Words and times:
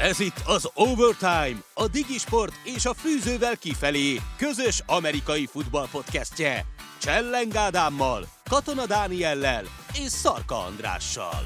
Ez 0.00 0.20
itt 0.20 0.42
az 0.46 0.70
Overtime, 0.74 1.58
a 1.74 1.88
Digisport 1.92 2.52
és 2.64 2.86
a 2.86 2.94
Fűzővel 2.94 3.56
kifelé 3.56 4.16
közös 4.36 4.82
amerikai 4.86 5.46
futballpodcastje. 5.46 6.64
Csellen 7.00 7.48
Ádámmal, 7.54 8.24
Katona 8.50 8.86
Dániellel 8.86 9.64
és 9.92 10.08
Szarka 10.08 10.54
Andrással. 10.54 11.42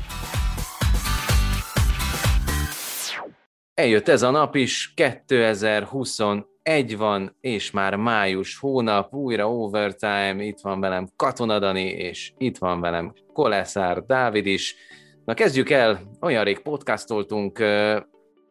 Eljött 3.74 4.08
ez 4.08 4.22
a 4.22 4.30
nap 4.30 4.54
is, 4.54 4.94
2021 4.94 6.96
van, 6.96 7.36
és 7.40 7.70
már 7.70 7.96
május 7.96 8.58
hónap, 8.58 9.14
újra 9.14 9.50
overtime, 9.50 10.36
itt 10.38 10.58
van 10.62 10.80
velem 10.80 11.08
Katona 11.16 11.58
Dani, 11.58 11.88
és 11.88 12.32
itt 12.38 12.58
van 12.58 12.80
velem 12.80 13.14
Koleszár 13.32 14.04
Dávid 14.06 14.46
is. 14.46 14.74
Na 15.24 15.34
kezdjük 15.34 15.70
el, 15.70 16.00
olyan 16.20 16.44
rég 16.44 16.58
podcastoltunk, 16.58 17.58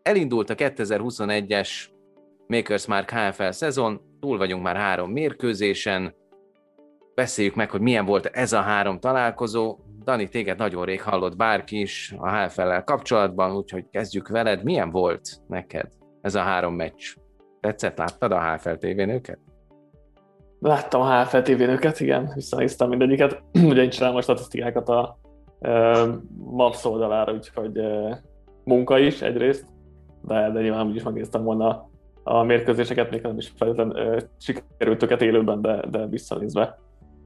elindult 0.03 0.49
a 0.49 0.55
2021-es 0.55 1.69
Makers 2.47 2.85
Mark 2.85 3.09
HFL 3.09 3.49
szezon, 3.49 4.01
túl 4.19 4.37
vagyunk 4.37 4.63
már 4.63 4.75
három 4.75 5.11
mérkőzésen, 5.11 6.15
beszéljük 7.15 7.55
meg, 7.55 7.69
hogy 7.69 7.81
milyen 7.81 8.05
volt 8.05 8.25
ez 8.25 8.53
a 8.53 8.61
három 8.61 8.99
találkozó. 8.99 9.77
Dani, 10.03 10.27
téged 10.27 10.57
nagyon 10.57 10.85
rég 10.85 11.01
hallott 11.01 11.35
bárki 11.35 11.79
is 11.79 12.15
a 12.17 12.35
HFL-lel 12.35 12.83
kapcsolatban, 12.83 13.55
úgyhogy 13.55 13.89
kezdjük 13.89 14.27
veled. 14.27 14.63
Milyen 14.63 14.89
volt 14.89 15.29
neked 15.47 15.87
ez 16.21 16.35
a 16.35 16.39
három 16.39 16.75
meccs? 16.75 17.15
Tetszett? 17.59 17.97
Láttad 17.97 18.31
a 18.31 18.53
HFL 18.53 18.73
TV-n 18.73 19.09
őket? 19.09 19.39
Láttam 20.59 21.01
a 21.01 21.23
HFL 21.23 21.37
TV-n 21.37 21.69
őket, 21.69 21.99
igen, 21.99 22.31
visszanéztem 22.35 22.89
mindegyiket. 22.89 23.43
Ugye 23.69 23.81
én 23.81 23.89
csinálom 23.89 24.15
a 24.15 24.21
statisztikákat 24.21 24.89
a 24.89 25.17
uh, 25.59 26.07
MAPS 26.37 26.85
oldalára, 26.85 27.33
úgyhogy 27.33 27.79
uh, 27.79 28.15
munka 28.63 28.99
is 28.99 29.21
egyrészt, 29.21 29.65
de, 30.21 30.51
de 30.51 30.61
nyilván 30.61 30.87
úgyis 30.87 31.03
megnéztem 31.03 31.43
volna 31.43 31.89
a 32.23 32.43
mérkőzéseket, 32.43 33.11
még 33.11 33.21
nem 33.21 33.37
is 33.37 33.53
feltétlenül 33.55 34.19
sikerült 34.37 35.03
őket 35.03 35.21
élőben, 35.21 35.61
de, 35.61 35.83
de 35.89 36.07
visszanézve. 36.07 36.79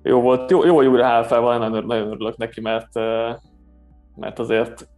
Jó 0.03 0.21
volt, 0.21 0.51
jó, 0.51 0.65
jó 0.65 0.75
hogy 0.75 0.87
újra 0.87 1.23
HFL 1.23 1.39
van, 1.39 1.59
nagyon, 1.59 1.85
nagyon 1.85 2.07
örülök 2.07 2.37
neki, 2.37 2.61
mert, 2.61 2.93
mert 4.15 4.39
azért 4.39 4.89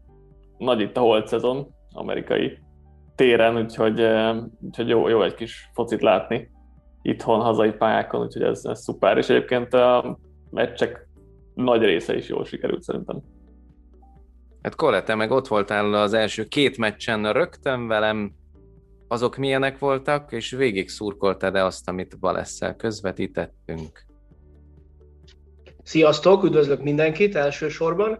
nagy 0.57 0.79
itt 0.81 0.97
a 0.97 0.99
holt 0.99 1.27
szezon 1.27 1.67
amerikai 1.93 2.57
téren, 3.15 3.57
úgyhogy, 3.57 4.07
úgyhogy 4.61 4.87
jó, 4.87 5.07
jó 5.07 5.21
egy 5.21 5.33
kis 5.33 5.69
focit 5.73 6.01
látni 6.01 6.49
itthon, 7.01 7.41
hazai 7.41 7.71
pályákon, 7.71 8.21
úgyhogy 8.21 8.43
ez, 8.43 8.65
ez 8.65 8.81
szuper, 8.81 9.17
és 9.17 9.29
egyébként 9.29 9.73
a 9.73 10.17
meccsek 10.49 11.07
nagy 11.53 11.81
része 11.81 12.15
is 12.15 12.29
jól 12.29 12.45
sikerült 12.45 12.81
szerintem. 12.81 13.21
Hát 14.67 14.75
Kole, 14.75 15.03
te 15.03 15.15
meg 15.15 15.31
ott 15.31 15.47
voltál 15.47 15.93
az 15.93 16.13
első 16.13 16.45
két 16.45 16.77
meccsen 16.77 17.33
rögtön 17.33 17.87
velem, 17.87 18.31
azok 19.07 19.37
milyenek 19.37 19.79
voltak, 19.79 20.31
és 20.31 20.51
végig 20.51 20.89
szurkoltad-e 20.89 21.65
azt, 21.65 21.89
amit 21.89 22.19
Balesszel 22.19 22.75
közvetítettünk? 22.75 24.05
Sziasztok, 25.83 26.43
üdvözlök 26.43 26.83
mindenkit 26.83 27.35
elsősorban. 27.35 28.19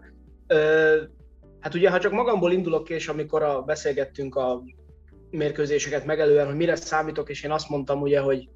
Hát 1.60 1.74
ugye, 1.74 1.90
ha 1.90 1.98
csak 1.98 2.12
magamból 2.12 2.52
indulok, 2.52 2.90
és 2.90 3.08
amikor 3.08 3.42
a, 3.42 3.62
beszélgettünk 3.62 4.34
a 4.34 4.62
mérkőzéseket 5.30 6.04
megelően, 6.04 6.46
hogy 6.46 6.56
mire 6.56 6.76
számítok, 6.76 7.28
és 7.28 7.42
én 7.42 7.50
azt 7.50 7.68
mondtam 7.68 8.00
ugye, 8.00 8.20
hogy 8.20 8.48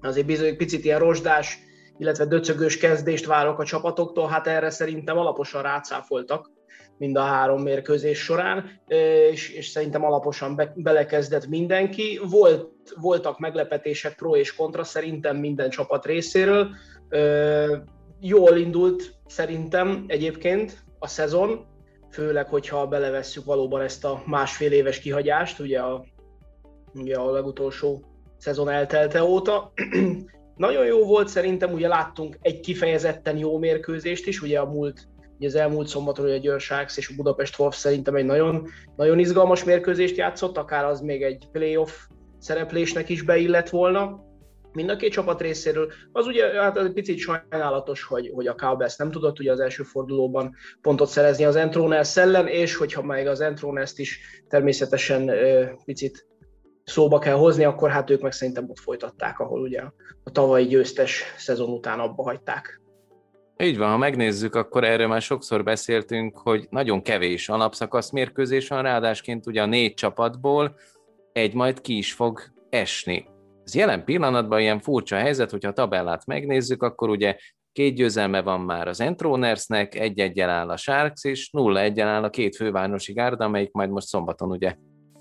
azért 0.00 0.26
bizony 0.26 0.56
picit 0.56 0.84
ilyen 0.84 0.98
rozsdás, 0.98 1.58
illetve 1.98 2.24
döcögős 2.24 2.78
kezdést 2.78 3.26
várok 3.26 3.58
a 3.58 3.64
csapatoktól, 3.64 4.28
hát 4.28 4.46
erre 4.46 4.70
szerintem 4.70 5.18
alaposan 5.18 5.62
rácáfoltak 5.62 6.56
mind 6.98 7.16
a 7.16 7.20
három 7.20 7.62
mérkőzés 7.62 8.18
során, 8.18 8.80
és, 9.30 9.50
és 9.50 9.68
szerintem 9.68 10.04
alaposan 10.04 10.56
be, 10.56 10.72
belekezdett 10.76 11.46
mindenki. 11.46 12.20
Volt, 12.30 12.70
voltak 13.00 13.38
meglepetések 13.38 14.14
pro 14.14 14.36
és 14.36 14.54
kontra 14.54 14.84
szerintem 14.84 15.36
minden 15.36 15.70
csapat 15.70 16.06
részéről. 16.06 16.68
Jól 18.20 18.56
indult 18.56 19.14
szerintem 19.26 20.04
egyébként 20.06 20.84
a 20.98 21.06
szezon, 21.06 21.66
főleg, 22.10 22.48
hogyha 22.48 22.86
belevesszük 22.86 23.44
valóban 23.44 23.80
ezt 23.80 24.04
a 24.04 24.22
másfél 24.26 24.72
éves 24.72 24.98
kihagyást, 24.98 25.58
ugye 25.58 25.80
a, 25.80 26.04
ugye 26.94 27.16
a 27.16 27.30
legutolsó 27.30 28.02
szezon 28.36 28.68
eltelte 28.68 29.24
óta. 29.24 29.72
Nagyon 30.56 30.86
jó 30.86 31.04
volt 31.04 31.28
szerintem, 31.28 31.72
ugye 31.72 31.88
láttunk 31.88 32.38
egy 32.40 32.60
kifejezetten 32.60 33.36
jó 33.36 33.58
mérkőzést 33.58 34.26
is, 34.26 34.42
ugye 34.42 34.60
a 34.60 34.70
múlt 34.70 35.08
Ugye 35.38 35.46
az 35.46 35.54
elmúlt 35.54 35.88
szombaton 35.88 36.30
a 36.30 36.36
Győr 36.36 36.60
Sharks 36.60 36.96
és 36.96 37.08
a 37.08 37.12
Budapest 37.16 37.58
Wolf 37.58 37.76
szerintem 37.76 38.14
egy 38.14 38.24
nagyon, 38.24 38.68
nagyon 38.96 39.18
izgalmas 39.18 39.64
mérkőzést 39.64 40.16
játszott, 40.16 40.56
akár 40.56 40.84
az 40.84 41.00
még 41.00 41.22
egy 41.22 41.48
playoff 41.52 41.90
szereplésnek 42.38 43.08
is 43.08 43.22
beillett 43.22 43.68
volna 43.68 44.26
mind 44.72 44.90
a 44.90 44.96
két 44.96 45.12
csapat 45.12 45.40
részéről. 45.40 45.92
Az 46.12 46.26
ugye 46.26 46.60
hát 46.60 46.76
egy 46.76 46.92
picit 46.92 47.18
sajnálatos, 47.18 48.02
hogy, 48.02 48.30
hogy 48.34 48.46
a 48.46 48.54
Cowboys 48.54 48.96
nem 48.96 49.10
tudott 49.10 49.38
ugye 49.38 49.52
az 49.52 49.60
első 49.60 49.82
fordulóban 49.82 50.54
pontot 50.80 51.08
szerezni 51.08 51.44
az 51.44 51.56
Entroners 51.56 52.16
ellen, 52.16 52.46
és 52.46 52.76
hogyha 52.76 53.02
még 53.02 53.26
az 53.26 53.40
Entroners-t 53.40 53.98
is 53.98 54.20
természetesen 54.48 55.30
picit 55.84 56.26
szóba 56.84 57.18
kell 57.18 57.34
hozni, 57.34 57.64
akkor 57.64 57.90
hát 57.90 58.10
ők 58.10 58.20
meg 58.20 58.32
szerintem 58.32 58.70
ott 58.70 58.78
folytatták, 58.78 59.38
ahol 59.38 59.60
ugye 59.60 59.82
a 60.24 60.30
tavalyi 60.30 60.66
győztes 60.66 61.24
szezon 61.36 61.68
után 61.68 62.00
abba 62.00 62.22
hagyták. 62.22 62.80
Így 63.62 63.78
van, 63.78 63.90
ha 63.90 63.96
megnézzük, 63.96 64.54
akkor 64.54 64.84
erről 64.84 65.06
már 65.06 65.22
sokszor 65.22 65.64
beszéltünk, 65.64 66.38
hogy 66.38 66.66
nagyon 66.70 67.02
kevés 67.02 67.48
alapszakasz 67.48 68.10
mérkőzés 68.10 68.68
van, 68.68 68.82
ráadásként 68.82 69.46
ugye 69.46 69.62
a 69.62 69.66
négy 69.66 69.94
csapatból 69.94 70.76
egy 71.32 71.54
majd 71.54 71.80
ki 71.80 71.96
is 71.96 72.12
fog 72.12 72.40
esni. 72.70 73.26
Ez 73.64 73.74
jelen 73.74 74.04
pillanatban 74.04 74.60
ilyen 74.60 74.80
furcsa 74.80 75.16
helyzet, 75.16 75.50
hogyha 75.50 75.68
a 75.68 75.72
tabellát 75.72 76.26
megnézzük, 76.26 76.82
akkor 76.82 77.08
ugye 77.08 77.36
két 77.72 77.94
győzelme 77.94 78.42
van 78.42 78.60
már 78.60 78.88
az 78.88 79.00
Entronersnek, 79.00 79.94
egy 79.94 80.18
egyel 80.18 80.50
áll 80.50 80.68
a 80.68 80.76
Sharks, 80.76 81.24
és 81.24 81.50
nulla 81.50 81.80
egyel 81.80 82.08
áll 82.08 82.22
a 82.22 82.30
két 82.30 82.56
fővárosi 82.56 83.12
gárda, 83.12 83.44
amelyik 83.44 83.72
majd 83.72 83.90
most 83.90 84.06
szombaton 84.06 84.50
ugye 84.50 84.76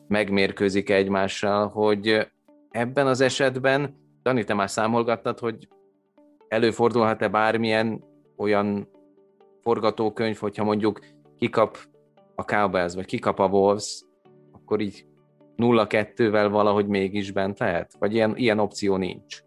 megmérkőzik 0.07 0.89
egymással, 0.89 1.67
hogy 1.67 2.27
ebben 2.69 3.07
az 3.07 3.21
esetben, 3.21 3.95
Dani, 4.23 4.43
te 4.43 4.53
már 4.53 4.69
számolgattad, 4.69 5.39
hogy 5.39 5.67
előfordulhat-e 6.47 7.27
bármilyen 7.27 8.03
olyan 8.37 8.87
forgatókönyv, 9.61 10.37
hogyha 10.37 10.63
mondjuk 10.63 10.99
kikap 11.37 11.77
a 12.35 12.43
Cowboys, 12.43 12.93
vagy 12.93 13.05
kikap 13.05 13.39
a 13.39 13.47
Wolves, 13.47 14.01
akkor 14.51 14.79
így 14.79 15.05
0-2-vel 15.57 16.47
valahogy 16.51 16.87
mégis 16.87 17.31
bent 17.31 17.59
lehet? 17.59 17.91
Vagy 17.99 18.13
ilyen, 18.13 18.35
ilyen 18.35 18.59
opció 18.59 18.95
nincs? 18.95 19.41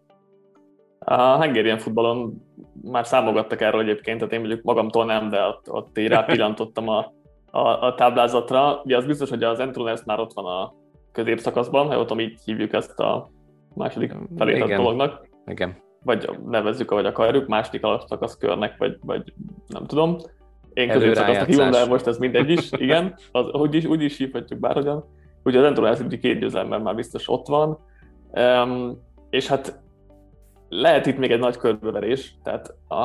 A 0.99 1.43
Hungarian 1.43 1.77
futballon 1.77 2.33
már 2.81 3.05
számogattak 3.05 3.61
erről 3.61 3.81
egyébként, 3.81 4.17
tehát 4.17 4.33
én 4.33 4.39
mondjuk 4.39 4.63
magamtól 4.63 5.05
nem, 5.05 5.29
de 5.29 5.41
ott, 5.41 5.71
ott 5.71 5.97
én 5.97 6.07
rápillantottam 6.07 6.87
a, 6.87 7.13
a, 7.51 7.85
a 7.85 7.95
táblázatra. 7.95 8.81
Ugye 8.83 8.97
az 8.97 9.05
biztos, 9.05 9.29
hogy 9.29 9.43
az 9.43 9.59
Entroners 9.59 10.03
már 10.03 10.19
ott 10.19 10.33
van 10.33 10.45
a 10.45 10.73
középszakaszban, 11.11 11.87
ha 11.87 11.99
ott 11.99 12.19
így 12.19 12.39
hívjuk 12.45 12.73
ezt 12.73 12.99
a 12.99 13.29
második 13.75 14.13
felét 14.37 14.61
a 14.61 14.67
dolognak. 14.67 15.27
Igen 15.45 15.89
vagy 16.03 16.29
nevezzük, 16.45 16.91
ahogy 16.91 17.05
akarjuk, 17.05 17.47
második 17.47 17.83
alapszakasz 17.83 18.37
körnek, 18.37 18.77
vagy, 18.77 18.97
vagy 19.01 19.33
nem 19.67 19.85
tudom. 19.85 20.17
Én 20.73 20.89
középszakasznak 20.89 21.47
hívom, 21.47 21.71
de 21.71 21.85
most 21.85 22.07
ez 22.07 22.17
mindegy 22.17 22.49
is, 22.49 22.71
igen, 22.71 23.15
az, 23.31 23.45
úgy, 23.51 23.75
is, 23.75 23.85
úgy 23.85 24.01
is 24.01 24.17
hívhatjuk 24.17 24.59
bárhogyan. 24.59 25.05
Ugye 25.43 25.59
az 25.59 25.65
Enduro 25.65 25.85
Helsinki 25.85 26.19
két 26.19 26.39
győzelemmel 26.39 26.79
már 26.79 26.95
biztos 26.95 27.29
ott 27.29 27.47
van, 27.47 27.79
um, 28.31 29.01
és 29.29 29.47
hát 29.47 29.79
lehet 30.69 31.05
itt 31.05 31.17
még 31.17 31.31
egy 31.31 31.39
nagy 31.39 31.57
körbeverés, 31.57 32.35
tehát 32.43 32.75
a, 32.87 32.95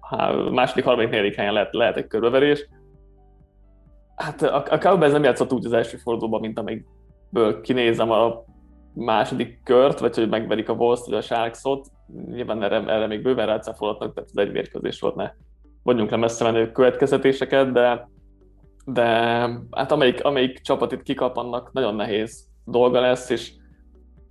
a 0.00 0.32
második, 0.50 0.84
harmadik, 0.84 1.10
negyedik 1.10 1.34
helyen 1.34 1.52
lehet, 1.52 1.74
lehet 1.74 1.96
egy 1.96 2.06
körbeverés. 2.06 2.68
Hát 4.16 4.42
a, 4.42 4.64
a 4.70 4.78
Cowboys 4.78 5.12
nem 5.12 5.24
játszott 5.24 5.52
úgy 5.52 5.64
az 5.64 5.72
első 5.72 5.96
fordulóban, 5.96 6.40
mint 6.40 6.58
amikből 6.58 7.60
kinézem 7.60 8.10
a 8.10 8.44
második 8.94 9.60
kört, 9.64 9.98
vagy 9.98 10.16
hogy 10.16 10.28
megverik 10.28 10.68
a 10.68 10.72
Wolves 10.72 11.00
vagy 11.06 11.14
a 11.14 11.20
Sharksot, 11.20 11.86
nyilván 12.30 12.62
erre, 12.62 12.76
erre 12.76 13.06
még 13.06 13.22
bőven 13.22 13.46
rácáfolhatnak, 13.46 14.14
tehát 14.14 14.30
ez 14.34 14.46
egy 14.46 14.52
mérkőzés 14.52 15.00
volt, 15.00 15.14
ne 15.14 15.32
vonjunk 15.82 16.10
le 16.10 16.16
messze 16.16 16.44
menő 16.44 16.72
következtetéseket, 16.72 17.72
de, 17.72 18.08
de 18.84 19.04
hát 19.70 19.92
amelyik, 19.92 20.24
amelyik 20.24 20.60
csapat 20.60 20.92
itt 20.92 21.02
kikap, 21.02 21.36
annak 21.36 21.72
nagyon 21.72 21.94
nehéz 21.94 22.48
dolga 22.64 23.00
lesz, 23.00 23.30
és, 23.30 23.52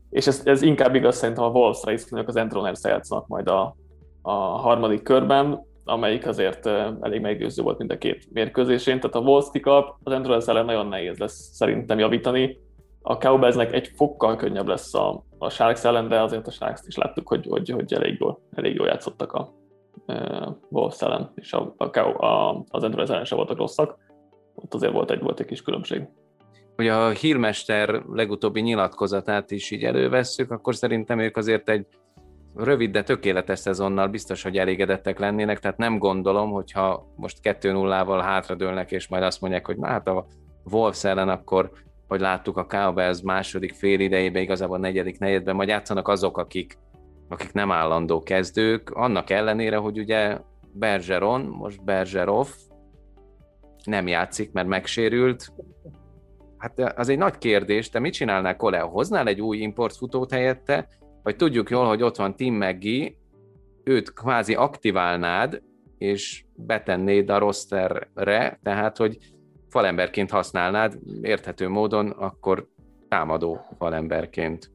és 0.09 0.27
ez, 0.27 0.41
ez 0.45 0.61
inkább 0.61 0.95
igaz 0.95 1.15
szerintem 1.15 1.43
a 1.43 1.49
Wolves-ra 1.49 1.91
is, 1.91 2.03
az 2.25 2.35
Entroners 2.35 2.83
játszanak 2.83 3.27
majd 3.27 3.47
a, 3.47 3.75
a 4.21 4.31
harmadik 4.31 5.01
körben, 5.01 5.67
amelyik 5.83 6.27
azért 6.27 6.65
elég 7.01 7.21
meggyőző 7.21 7.63
volt 7.63 7.77
mind 7.77 7.91
a 7.91 7.97
két 7.97 8.27
mérkőzésén, 8.33 8.99
tehát 8.99 9.15
a 9.15 9.19
Wolves 9.19 9.49
kikap, 9.51 9.95
az 10.03 10.13
Entroners 10.13 10.47
ellen 10.47 10.65
nagyon 10.65 10.87
nehéz 10.87 11.17
lesz 11.17 11.49
szerintem 11.53 11.99
javítani, 11.99 12.57
a 13.01 13.17
Cowboysnek 13.17 13.73
egy 13.73 13.87
fokkal 13.95 14.35
könnyebb 14.35 14.67
lesz 14.67 14.93
a, 14.93 15.23
a 15.37 15.49
Sharks 15.49 15.83
ellen, 15.83 16.07
de 16.07 16.21
azért 16.21 16.47
a 16.47 16.51
Sharks 16.51 16.81
is 16.87 16.95
láttuk, 16.95 17.27
hogy, 17.27 17.45
hogy, 17.49 17.69
hogy 17.69 17.93
elég, 17.93 18.17
jól, 18.19 18.41
elég 18.51 18.75
jól 18.75 18.87
játszottak 18.87 19.33
a 19.33 19.53
uh, 20.07 20.47
Wolves 20.69 21.01
ellen, 21.01 21.31
és 21.35 21.53
a, 21.53 21.75
a, 21.77 22.25
a, 22.25 22.63
az 22.69 22.83
Andrews 22.83 23.09
ellen 23.09 23.25
sem 23.25 23.37
voltak 23.37 23.57
rosszak. 23.57 23.97
Ott 24.55 24.73
azért 24.73 24.91
volt 24.91 25.11
egy, 25.11 25.21
volt 25.21 25.39
egy 25.39 25.45
kis 25.45 25.61
különbség. 25.61 26.07
hogy 26.75 26.87
a 26.87 27.09
hírmester 27.09 28.03
legutóbbi 28.11 28.61
nyilatkozatát 28.61 29.51
is 29.51 29.71
így 29.71 29.83
elővesszük, 29.83 30.51
akkor 30.51 30.75
szerintem 30.75 31.19
ők 31.19 31.37
azért 31.37 31.69
egy 31.69 31.85
rövid, 32.55 32.91
de 32.91 33.03
tökéletes 33.03 33.59
szezonnal 33.59 34.07
biztos, 34.07 34.43
hogy 34.43 34.57
elégedettek 34.57 35.19
lennének, 35.19 35.59
tehát 35.59 35.77
nem 35.77 35.97
gondolom, 35.97 36.51
hogyha 36.51 37.13
most 37.15 37.37
2-0-val 37.43 38.19
hátradőlnek, 38.23 38.91
és 38.91 39.07
majd 39.07 39.23
azt 39.23 39.41
mondják, 39.41 39.65
hogy 39.65 39.77
na 39.77 39.87
hát 39.87 40.07
a 40.07 40.25
Wolves 40.71 41.03
ellen 41.03 41.29
akkor, 41.29 41.71
hogy 42.09 42.19
láttuk 42.19 42.57
a 42.57 42.65
Cowboys 42.65 43.21
második 43.21 43.73
fél 43.73 43.99
idejében, 43.99 44.41
igazából 44.41 44.77
negyedik 44.77 45.19
negyedben, 45.19 45.55
majd 45.55 45.69
játszanak 45.69 46.07
azok, 46.07 46.37
akik, 46.37 46.77
akik 47.27 47.51
nem 47.53 47.71
állandó 47.71 48.23
kezdők, 48.23 48.89
annak 48.89 49.29
ellenére, 49.29 49.77
hogy 49.77 49.99
ugye 49.99 50.37
Bergeron, 50.73 51.41
most 51.41 51.83
Bergerov 51.83 52.47
nem 53.83 54.07
játszik, 54.07 54.51
mert 54.51 54.67
megsérült, 54.67 55.53
Hát 56.57 56.79
az 56.97 57.09
egy 57.09 57.17
nagy 57.17 57.37
kérdés, 57.37 57.89
te 57.89 57.99
mit 57.99 58.13
csinálnál, 58.13 58.55
Kole? 58.55 58.79
Hoznál 58.79 59.27
egy 59.27 59.41
új 59.41 59.57
importfutót 59.57 60.31
helyette, 60.31 60.87
vagy 61.23 61.35
tudjuk 61.35 61.69
jól, 61.69 61.87
hogy 61.87 62.01
ott 62.01 62.15
van 62.15 62.35
Tim 62.35 62.53
Meggi, 62.53 63.17
őt 63.83 64.13
kvázi 64.13 64.55
aktiválnád, 64.55 65.61
és 65.97 66.43
betennéd 66.55 67.29
a 67.29 67.37
rosterre, 67.37 68.59
tehát 68.63 68.97
hogy 68.97 69.17
falemberként 69.69 70.29
használnád, 70.29 70.97
érthető 71.21 71.67
módon, 71.67 72.09
akkor 72.09 72.67
támadó 73.07 73.59
falemberként. 73.77 74.71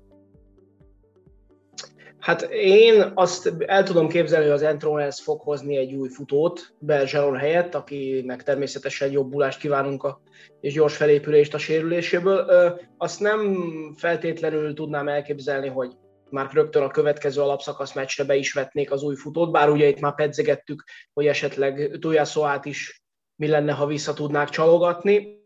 Hát 2.18 2.42
én 2.52 3.12
azt 3.14 3.54
el 3.58 3.82
tudom 3.82 4.08
képzelni, 4.08 4.44
hogy 4.44 4.54
az 4.54 4.62
Entronels 4.62 5.22
fog 5.22 5.40
hozni 5.40 5.76
egy 5.76 5.94
új 5.94 6.08
futót 6.08 6.74
Bergeron 6.78 7.36
helyett, 7.36 7.74
akinek 7.74 8.42
természetesen 8.42 9.10
jobbulást 9.10 9.58
kívánunk 9.58 10.02
a, 10.02 10.20
és 10.60 10.72
gyors 10.72 10.96
felépülést 10.96 11.54
a 11.54 11.58
sérüléséből. 11.58 12.46
Azt 12.96 13.20
nem 13.20 13.66
feltétlenül 13.96 14.74
tudnám 14.74 15.08
elképzelni, 15.08 15.68
hogy 15.68 15.92
már 16.30 16.48
rögtön 16.52 16.82
a 16.82 16.90
következő 16.90 17.40
alapszakasz 17.40 17.94
meccsre 17.94 18.24
be 18.24 18.36
is 18.36 18.52
vetnék 18.52 18.90
az 18.90 19.02
új 19.02 19.14
futót, 19.14 19.50
bár 19.50 19.70
ugye 19.70 19.86
itt 19.86 20.00
már 20.00 20.14
pedzegettük, 20.14 20.84
hogy 21.12 21.26
esetleg 21.26 21.96
Tojaszóát 22.00 22.64
is 22.64 23.03
mi 23.36 23.48
lenne, 23.48 23.72
ha 23.72 23.86
vissza 23.86 24.12
tudnák 24.12 24.48
csalogatni, 24.48 25.42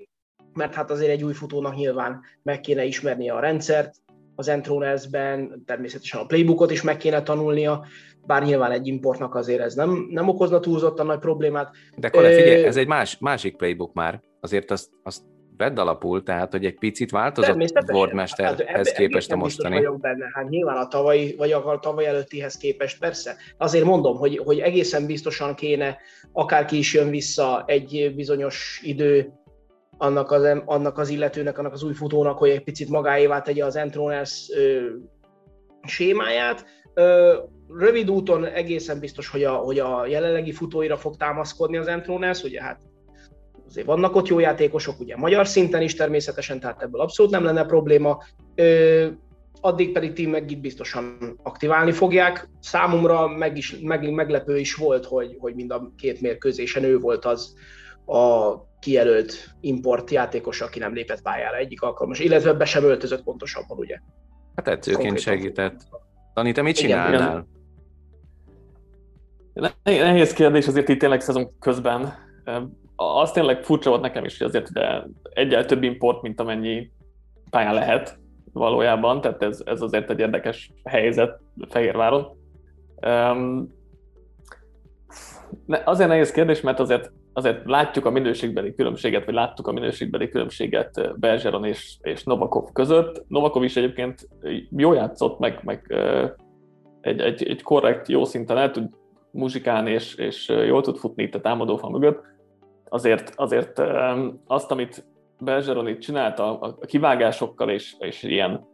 mert 0.54 0.74
hát 0.74 0.90
azért 0.90 1.10
egy 1.10 1.24
új 1.24 1.32
futónak 1.32 1.74
nyilván 1.74 2.20
meg 2.42 2.60
kéne 2.60 2.84
ismernie 2.84 3.32
a 3.32 3.40
rendszert, 3.40 3.94
az 4.34 4.48
Entronelsben, 4.48 5.62
természetesen 5.66 6.20
a 6.20 6.26
playbookot 6.26 6.70
is 6.70 6.82
meg 6.82 6.96
kéne 6.96 7.22
tanulnia, 7.22 7.86
bár 8.26 8.42
nyilván 8.42 8.70
egy 8.70 8.86
importnak 8.86 9.34
azért 9.34 9.60
ez 9.60 9.74
nem, 9.74 10.06
nem 10.10 10.28
okozna 10.28 10.60
túlzottan 10.60 11.06
nagy 11.06 11.18
problémát. 11.18 11.70
De 11.96 12.06
akkor 12.06 12.24
figyelj, 12.24 12.64
ez 12.64 12.76
egy 12.76 12.86
más, 12.86 13.18
másik 13.18 13.56
playbook 13.56 13.92
már, 13.92 14.20
azért 14.40 14.70
azt, 14.70 14.90
azt 15.02 15.22
vedd 15.58 15.78
alapul, 15.78 16.22
tehát 16.22 16.50
hogy 16.52 16.64
egy 16.64 16.78
picit 16.78 17.10
változott 17.10 17.56
Wordmesterhez 17.92 18.66
hát, 18.66 18.92
képest 18.92 19.32
a 19.32 19.36
mostani. 19.36 19.74
vagyok 19.74 20.00
benne. 20.00 20.30
Hát 20.32 20.48
nyilván 20.48 20.76
a 20.76 20.88
tavalyi, 20.88 21.34
vagy 21.36 21.52
a 21.52 21.78
tavaly 21.80 22.06
előttihez 22.06 22.56
képest 22.56 22.98
persze. 22.98 23.36
Azért 23.56 23.84
mondom, 23.84 24.16
hogy, 24.16 24.40
hogy 24.44 24.58
egészen 24.58 25.06
biztosan 25.06 25.54
kéne, 25.54 25.96
akárki 26.32 26.78
is 26.78 26.94
jön 26.94 27.10
vissza 27.10 27.64
egy 27.66 28.12
bizonyos 28.14 28.80
idő 28.84 29.32
annak 29.96 30.30
az, 30.30 30.62
annak 30.64 30.98
az 30.98 31.08
illetőnek, 31.08 31.58
annak 31.58 31.72
az 31.72 31.82
új 31.82 31.92
futónak, 31.92 32.38
hogy 32.38 32.50
egy 32.50 32.64
picit 32.64 32.88
magáévá 32.88 33.40
tegye 33.40 33.64
az 33.64 33.76
Entroners 33.76 34.50
ö, 34.56 34.86
sémáját. 35.82 36.64
Ö, 36.94 37.36
rövid 37.78 38.10
úton 38.10 38.44
egészen 38.44 39.00
biztos, 39.00 39.28
hogy 39.28 39.44
a, 39.44 39.54
hogy 39.54 39.78
a 39.78 40.06
jelenlegi 40.06 40.52
futóira 40.52 40.96
fog 40.96 41.16
támaszkodni 41.16 41.76
az 41.76 41.86
Entroners, 41.86 42.42
ugye 42.42 42.62
hát 42.62 42.80
azért 43.68 43.86
vannak 43.86 44.14
ott 44.16 44.26
jó 44.26 44.38
játékosok, 44.38 45.00
ugye 45.00 45.16
magyar 45.16 45.46
szinten 45.46 45.82
is 45.82 45.94
természetesen, 45.94 46.60
tehát 46.60 46.82
ebből 46.82 47.00
abszolút 47.00 47.32
nem 47.32 47.44
lenne 47.44 47.64
probléma. 47.64 48.22
Ö, 48.54 49.06
addig 49.60 49.92
pedig 49.92 50.12
Team 50.12 50.30
meg 50.30 50.58
biztosan 50.60 51.18
aktiválni 51.42 51.92
fogják. 51.92 52.48
Számomra 52.60 53.28
meg 53.28 53.56
is, 53.56 53.78
meg, 53.80 54.10
meglepő 54.10 54.58
is 54.58 54.74
volt, 54.74 55.04
hogy, 55.04 55.36
hogy 55.38 55.54
mind 55.54 55.70
a 55.70 55.92
két 55.96 56.20
mérkőzésen 56.20 56.84
ő 56.84 56.98
volt 56.98 57.24
az 57.24 57.54
a 58.06 58.54
kijelölt 58.80 59.54
import 59.60 60.10
játékos, 60.10 60.60
aki 60.60 60.78
nem 60.78 60.94
lépett 60.94 61.22
pályára 61.22 61.56
egyik 61.56 61.82
alkalmas, 61.82 62.18
illetve 62.18 62.52
be 62.52 62.64
sem 62.64 62.84
öltözött 62.84 63.22
pontosabban, 63.22 63.78
ugye? 63.78 63.98
Hát 64.54 64.68
edzőként 64.68 65.18
segített. 65.18 65.80
Dani, 66.34 66.52
te 66.52 66.62
mit 66.62 66.76
csinálnál? 66.76 67.46
Igen. 69.54 69.76
Nehéz 69.82 70.32
kérdés 70.32 70.66
azért 70.66 70.88
itt 70.88 70.98
tényleg 70.98 71.20
szezon 71.20 71.58
közben. 71.58 72.14
Az 73.00 73.32
tényleg 73.32 73.62
furcsa 73.62 73.90
volt 73.90 74.02
nekem 74.02 74.24
is, 74.24 74.38
hogy 74.38 74.46
azért 74.46 74.70
ugye 74.70 75.02
egyel 75.22 75.64
több 75.64 75.82
import, 75.82 76.22
mint 76.22 76.40
amennyi 76.40 76.90
pályán 77.50 77.74
lehet 77.74 78.18
valójában, 78.52 79.20
tehát 79.20 79.42
ez, 79.42 79.62
ez 79.64 79.82
azért 79.82 80.10
egy 80.10 80.18
érdekes 80.18 80.72
helyzet 80.84 81.40
Fehérváron. 81.68 82.26
Um, 83.06 83.76
azért 85.84 86.08
nehéz 86.08 86.30
kérdés, 86.30 86.60
mert 86.60 86.80
azért 86.80 87.12
azért 87.32 87.64
látjuk 87.64 88.04
a 88.04 88.10
minőségbeli 88.10 88.74
különbséget, 88.74 89.24
vagy 89.24 89.34
láttuk 89.34 89.66
a 89.66 89.72
minőségbeli 89.72 90.28
különbséget 90.28 91.18
Bergeron 91.20 91.64
és, 91.64 91.96
és 92.00 92.24
Novakov 92.24 92.72
között. 92.72 93.24
Novakov 93.28 93.64
is 93.64 93.76
egyébként 93.76 94.28
jó 94.76 94.92
játszott, 94.92 95.38
meg, 95.38 95.60
meg 95.64 95.94
egy, 97.00 97.20
egy, 97.20 97.42
egy 97.48 97.62
korrekt, 97.62 98.08
jó 98.08 98.24
szinten 98.24 98.58
el 98.58 98.70
tud 98.70 98.88
muzsikálni, 99.30 99.90
és, 99.90 100.14
és 100.14 100.48
jól 100.48 100.82
tud 100.82 100.96
futni 100.96 101.22
itt 101.22 101.34
a 101.34 101.40
támadófal 101.40 101.90
mögött. 101.90 102.20
Azért, 102.88 103.32
azért 103.36 103.82
azt, 104.46 104.70
amit 104.70 105.04
Bergeron 105.40 105.88
itt 105.88 105.98
csinált 105.98 106.38
a, 106.38 106.76
kivágásokkal 106.86 107.70
és, 107.70 107.94
és 107.98 108.22
ilyen 108.22 108.66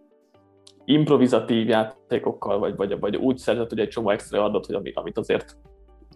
improvizatív 0.84 1.69
játékokkal, 1.69 2.58
vagy, 2.58 2.76
vagy, 2.76 2.99
vagy 3.00 3.16
úgy 3.16 3.37
szerzett, 3.37 3.69
hogy 3.69 3.78
egy 3.78 3.88
csomó 3.88 4.11
extra 4.11 4.44
adott, 4.44 4.66
hogy 4.66 4.93
amit 4.94 5.19
azért 5.19 5.56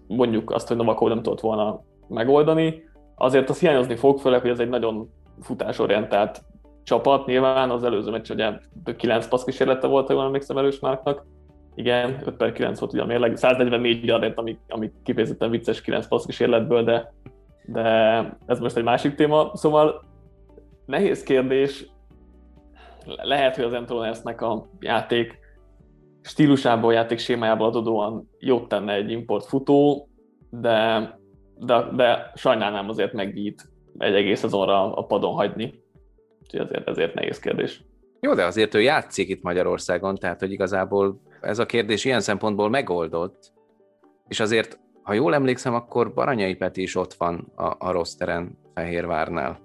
mondjuk 0.06 0.50
azt, 0.50 0.68
hogy 0.68 0.76
Novakov 0.76 1.08
nem 1.08 1.22
tudott 1.22 1.40
volna 1.40 1.80
megoldani. 2.08 2.82
Azért 3.14 3.48
az 3.48 3.58
hiányozni 3.58 3.96
fog, 3.96 4.18
főleg, 4.18 4.40
hogy 4.40 4.50
ez 4.50 4.60
egy 4.60 4.68
nagyon 4.68 5.10
futásorientált 5.40 6.42
csapat. 6.82 7.26
Nyilván 7.26 7.70
az 7.70 7.84
előző 7.84 8.10
meccs 8.10 8.30
ugye 8.30 8.52
9 8.96 9.28
passz 9.28 9.44
kísérlete 9.44 9.86
volt, 9.86 10.06
ha 10.06 10.12
jól 10.12 10.24
emlékszem 10.24 10.58
erős 10.58 10.78
Márknak. 10.80 11.26
Igen, 11.74 12.22
5 12.24 12.36
per 12.36 12.52
9 12.52 12.78
volt 12.78 12.92
ugye 12.92 13.02
a 13.02 13.06
mérleg, 13.06 13.36
144 13.36 14.04
yardért, 14.04 14.38
ami, 14.38 14.58
ami 14.68 14.92
kifejezetten 15.02 15.50
vicces 15.50 15.80
9 15.80 16.06
passz 16.06 16.24
kísérletből, 16.24 16.84
de, 16.84 17.12
de 17.72 18.38
ez 18.46 18.58
most 18.58 18.76
egy 18.76 18.84
másik 18.84 19.14
téma. 19.14 19.50
Szóval 19.54 20.02
nehéz 20.86 21.22
kérdés, 21.22 21.86
lehet, 23.04 23.56
hogy 23.56 23.64
az 23.64 23.72
Entronersnek 23.72 24.40
a 24.40 24.68
játék 24.80 25.38
stílusából, 26.22 26.92
játék 26.92 27.18
sémájából 27.18 27.66
adódóan 27.66 28.28
jót 28.38 28.68
tenne 28.68 28.92
egy 28.92 29.10
import 29.10 29.44
futó, 29.44 30.08
de 30.50 31.18
de, 31.58 31.88
de 31.96 32.32
sajnálnám 32.34 32.88
azért 32.88 33.12
megít 33.12 33.68
egy 33.98 34.14
egész 34.14 34.38
szezonra 34.38 34.94
a 34.94 35.04
padon 35.04 35.34
hagyni. 35.34 35.82
Úgyhogy 36.42 36.60
ezért, 36.60 36.88
ezért 36.88 37.14
nehéz 37.14 37.38
kérdés. 37.38 37.82
Jó, 38.20 38.34
de 38.34 38.44
azért 38.44 38.74
ő 38.74 38.80
játszik 38.80 39.28
itt 39.28 39.42
Magyarországon, 39.42 40.14
tehát 40.14 40.40
hogy 40.40 40.52
igazából 40.52 41.20
ez 41.40 41.58
a 41.58 41.66
kérdés 41.66 42.04
ilyen 42.04 42.20
szempontból 42.20 42.68
megoldott, 42.68 43.52
és 44.28 44.40
azért, 44.40 44.80
ha 45.08 45.14
jól 45.14 45.34
emlékszem, 45.34 45.74
akkor 45.74 46.12
Baranyai 46.12 46.54
Peti 46.54 46.82
is 46.82 46.94
ott 46.94 47.14
van 47.14 47.52
a, 47.54 47.74
a 47.78 47.90
rosteren 47.90 48.58
Fehérvárnál. 48.74 49.60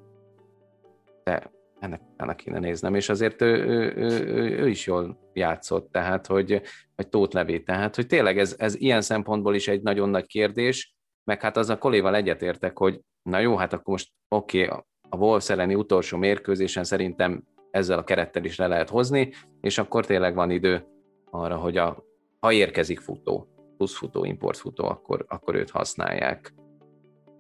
De 1.24 1.52
ennek, 1.80 2.02
ennek 2.18 2.36
kéne 2.36 2.60
néznem, 2.60 2.96
és 2.96 3.10
azért 3.10 3.42
ő, 3.42 3.66
ő, 3.66 3.94
ő, 3.96 4.28
ő, 4.28 4.60
ő 4.60 4.70
is 4.70 4.86
jól 4.86 5.30
játszott, 5.34 5.92
tehát 5.92 6.28
hogy, 6.28 6.62
vagy 6.96 7.08
Tóth 7.10 7.36
Levi, 7.36 7.64
tehát 7.64 7.96
hogy 7.96 8.08
tényleg 8.08 8.40
ez, 8.40 8.56
ez 8.58 8.76
ilyen 8.76 9.02
szempontból 9.02 9.56
is 9.56 9.68
egy 9.68 9.82
nagyon 9.82 10.10
nagy 10.10 10.26
kérdés, 10.26 10.96
meg 11.24 11.42
hát 11.42 11.58
az 11.58 11.70
a 11.70 11.78
koléval 11.78 12.16
egyetértek, 12.16 12.78
hogy 12.78 13.00
na 13.22 13.40
jó, 13.40 13.56
hát 13.56 13.74
akkor 13.74 13.94
most 13.94 14.10
oké, 14.28 14.66
okay, 14.66 14.80
a 15.10 15.18
Wolves 15.18 15.50
elleni 15.50 15.76
utolsó 15.76 16.18
mérkőzésen 16.18 16.84
szerintem 16.84 17.44
ezzel 17.72 17.98
a 17.98 18.04
kerettel 18.04 18.44
is 18.44 18.58
le 18.58 18.68
lehet 18.68 18.90
hozni, 18.90 19.34
és 19.62 19.78
akkor 19.78 20.06
tényleg 20.06 20.36
van 20.36 20.52
idő 20.52 20.86
arra, 21.30 21.56
hogy 21.56 21.78
a, 21.78 22.04
ha 22.40 22.52
érkezik 22.52 23.00
futó, 23.00 23.53
plusz 23.84 23.98
futó, 23.98 24.24
import 24.24 24.58
futó, 24.58 24.86
akkor, 24.86 25.26
akkor 25.28 25.56
őt 25.56 25.70
használják. 25.70 26.54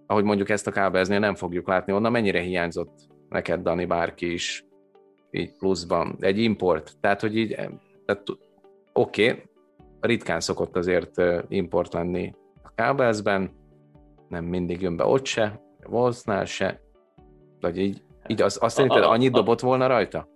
Ahogy 0.07 0.23
mondjuk 0.23 0.49
ezt 0.49 0.67
a 0.67 0.71
kábeznél 0.71 1.19
nem 1.19 1.35
fogjuk 1.35 1.67
látni, 1.67 1.93
onnan 1.93 2.11
mennyire 2.11 2.39
hiányzott 2.39 3.07
neked, 3.29 3.61
Dani, 3.61 3.85
bárki 3.85 4.33
is 4.33 4.65
így 5.31 5.57
pluszban, 5.57 6.15
egy 6.19 6.37
import, 6.37 6.91
tehát 6.99 7.21
hogy 7.21 7.37
így, 7.37 7.55
tehát 8.05 8.23
oké, 8.93 9.29
okay, 9.29 9.43
ritkán 9.99 10.39
szokott 10.39 10.75
azért 10.75 11.21
import 11.47 11.93
lenni 11.93 12.33
a 12.63 12.69
kábezben, 12.75 13.51
nem 14.29 14.45
mindig 14.45 14.81
jön 14.81 14.95
be 14.95 15.05
ott 15.05 15.25
se, 15.25 15.61
Wolvesnál 15.87 16.45
se, 16.45 16.81
vagy 17.59 17.77
így, 17.77 18.03
így 18.27 18.41
az, 18.41 18.57
azt 18.61 18.75
szerinted 18.75 19.03
annyit 19.03 19.31
dobott 19.31 19.59
volna 19.59 19.87
rajta? 19.87 20.27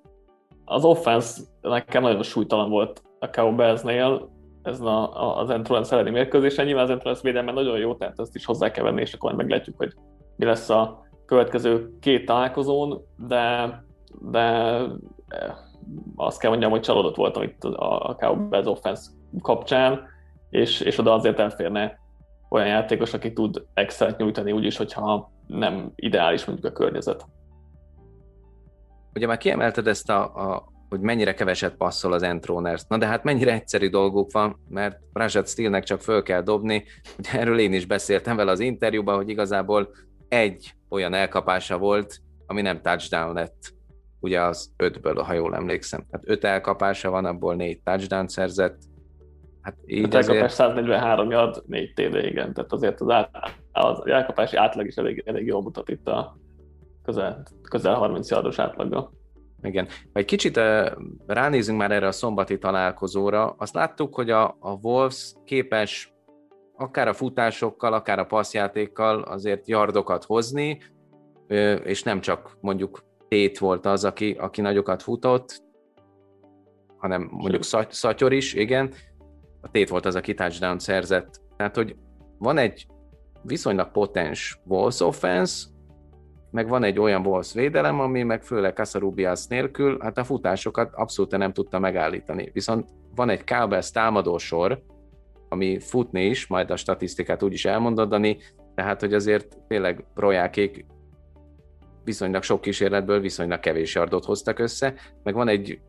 Az 0.65 0.83
offense 0.83 1.41
nekem 1.61 2.01
nagyon 2.01 2.23
súlytalan 2.23 2.69
volt 2.69 3.01
a 3.19 3.27
Cowboysnél, 3.29 4.36
ez 4.67 4.81
a, 4.81 5.21
a, 5.23 5.37
az 5.37 5.49
Entrance 5.49 5.93
elleni 5.93 6.09
mérkőzésen. 6.09 6.65
Nyilván 6.65 6.83
az 6.83 6.89
Entrance 6.89 7.21
védelme 7.23 7.51
nagyon 7.51 7.77
jó, 7.77 7.95
tehát 7.95 8.19
ezt 8.19 8.35
is 8.35 8.45
hozzá 8.45 8.71
kell 8.71 8.83
venni, 8.83 9.01
és 9.01 9.13
akkor 9.13 9.33
meglátjuk, 9.33 9.77
hogy 9.77 9.93
mi 10.35 10.45
lesz 10.45 10.69
a 10.69 11.05
következő 11.25 11.97
két 11.99 12.25
találkozón, 12.25 13.01
de 13.27 13.85
de 14.21 14.39
eh, 15.27 15.55
azt 16.15 16.39
kell 16.39 16.49
mondjam, 16.49 16.71
hogy 16.71 16.81
csalódott 16.81 17.15
voltam 17.15 17.43
itt 17.43 17.63
a 17.63 18.15
Cowboys 18.19 18.65
offense 18.65 19.11
kapcsán, 19.41 20.01
és, 20.49 20.79
és 20.79 20.97
oda 20.97 21.13
azért 21.13 21.39
elférne 21.39 21.99
olyan 22.49 22.67
játékos, 22.67 23.13
aki 23.13 23.33
tud 23.33 23.65
extra 23.73 24.15
nyújtani 24.17 24.51
úgyis, 24.51 24.77
hogyha 24.77 25.31
nem 25.47 25.91
ideális 25.95 26.45
mondjuk 26.45 26.71
a 26.71 26.75
környezet. 26.77 27.25
Ugye 29.13 29.27
már 29.27 29.37
kiemelted 29.37 29.87
ezt 29.87 30.09
a, 30.09 30.23
a 30.23 30.63
hogy 30.89 30.99
mennyire 30.99 31.33
keveset 31.33 31.75
passzol 31.75 32.13
az 32.13 32.23
Entroners. 32.23 32.83
Na 32.87 32.97
de 32.97 33.05
hát 33.05 33.23
mennyire 33.23 33.53
egyszerű 33.53 33.89
dolguk 33.89 34.31
van, 34.31 34.59
mert 34.69 34.99
Rajat 35.13 35.47
Steelnek 35.47 35.83
csak 35.83 36.01
föl 36.01 36.23
kell 36.23 36.41
dobni. 36.41 36.83
Ugye 37.17 37.39
erről 37.39 37.59
én 37.59 37.73
is 37.73 37.85
beszéltem 37.85 38.35
vele 38.35 38.51
az 38.51 38.59
interjúban, 38.59 39.15
hogy 39.15 39.29
igazából 39.29 39.89
egy 40.27 40.73
olyan 40.89 41.13
elkapása 41.13 41.77
volt, 41.77 42.17
ami 42.45 42.61
nem 42.61 42.81
touchdown 42.81 43.33
lett. 43.33 43.75
Ugye 44.19 44.41
az 44.41 44.73
ötből, 44.77 45.21
ha 45.21 45.33
jól 45.33 45.55
emlékszem. 45.55 46.05
Tehát 46.09 46.29
öt 46.29 46.43
elkapása 46.43 47.09
van, 47.09 47.25
abból 47.25 47.55
négy 47.55 47.81
touchdown 47.83 48.27
szerzett. 48.27 48.77
Hát 49.61 49.75
így 49.85 50.15
azért... 50.15 50.27
elkapás 50.27 50.51
143 50.51 51.31
yard, 51.31 51.63
négy 51.65 51.93
TD, 51.93 52.15
igen. 52.15 52.53
Tehát 52.53 52.71
azért 52.71 53.01
az, 53.01 53.09
át, 53.09 53.29
az 53.71 54.07
elkapási 54.07 54.55
átlag 54.55 54.87
is 54.87 54.95
elég, 54.95 55.23
elég 55.25 55.45
jól 55.45 55.61
mutat 55.61 55.89
itt 55.89 56.07
a 56.07 56.37
közel, 57.03 57.43
közel 57.69 57.93
30 57.93 58.29
yardos 58.29 58.59
átlaggal. 58.59 59.16
Igen. 59.61 59.85
Ha 59.85 60.19
egy 60.19 60.25
kicsit 60.25 60.59
ránézünk 61.27 61.77
már 61.77 61.91
erre 61.91 62.07
a 62.07 62.11
szombati 62.11 62.57
találkozóra, 62.57 63.55
azt 63.57 63.73
láttuk, 63.73 64.15
hogy 64.15 64.29
a, 64.29 64.57
a 64.59 64.71
Wolves 64.81 65.33
képes 65.45 66.13
akár 66.75 67.07
a 67.07 67.13
futásokkal, 67.13 67.93
akár 67.93 68.19
a 68.19 68.25
passzjátékkal 68.25 69.21
azért 69.21 69.67
yardokat 69.67 70.23
hozni, 70.23 70.81
és 71.83 72.03
nem 72.03 72.21
csak 72.21 72.57
mondjuk 72.61 73.05
Tét 73.27 73.57
volt 73.57 73.85
az, 73.85 74.05
aki, 74.05 74.31
aki 74.31 74.61
nagyokat 74.61 75.03
futott, 75.03 75.63
hanem 76.97 77.29
mondjuk 77.31 77.63
Szatyor 77.89 78.33
is, 78.33 78.53
igen. 78.53 78.93
A 79.61 79.71
Tét 79.71 79.89
volt 79.89 80.05
az, 80.05 80.15
aki 80.15 80.33
touchdown 80.33 80.79
szerzett. 80.79 81.41
Tehát, 81.57 81.75
hogy 81.75 81.95
van 82.37 82.57
egy 82.57 82.87
viszonylag 83.41 83.91
potens 83.91 84.59
Wolves 84.63 84.99
offense, 84.99 85.67
meg 86.57 86.67
van 86.67 86.83
egy 86.83 86.99
olyan 86.99 87.25
Wolves 87.25 87.53
védelem, 87.53 87.99
ami 87.99 88.23
meg 88.23 88.43
főleg 88.43 88.73
Casarubias 88.73 89.45
nélkül, 89.47 89.97
hát 89.99 90.17
a 90.17 90.23
futásokat 90.23 90.93
abszolút 90.93 91.37
nem 91.37 91.53
tudta 91.53 91.79
megállítani. 91.79 92.49
Viszont 92.53 92.89
van 93.15 93.29
egy 93.29 93.43
Cowboys 93.43 93.91
támadó 93.91 94.37
sor, 94.37 94.81
ami 95.49 95.79
futni 95.79 96.25
is, 96.25 96.47
majd 96.47 96.71
a 96.71 96.75
statisztikát 96.75 97.43
úgyis 97.43 97.65
elmondod, 97.65 98.09
Dani, 98.09 98.37
tehát, 98.75 98.99
hogy 98.99 99.13
azért 99.13 99.57
tényleg 99.67 100.05
projákék 100.13 100.85
viszonylag 102.03 102.43
sok 102.43 102.61
kísérletből 102.61 103.19
viszonylag 103.19 103.59
kevés 103.59 103.95
yardot 103.95 104.25
hoztak 104.25 104.59
össze, 104.59 104.93
meg 105.23 105.33
van 105.33 105.47
egy 105.47 105.79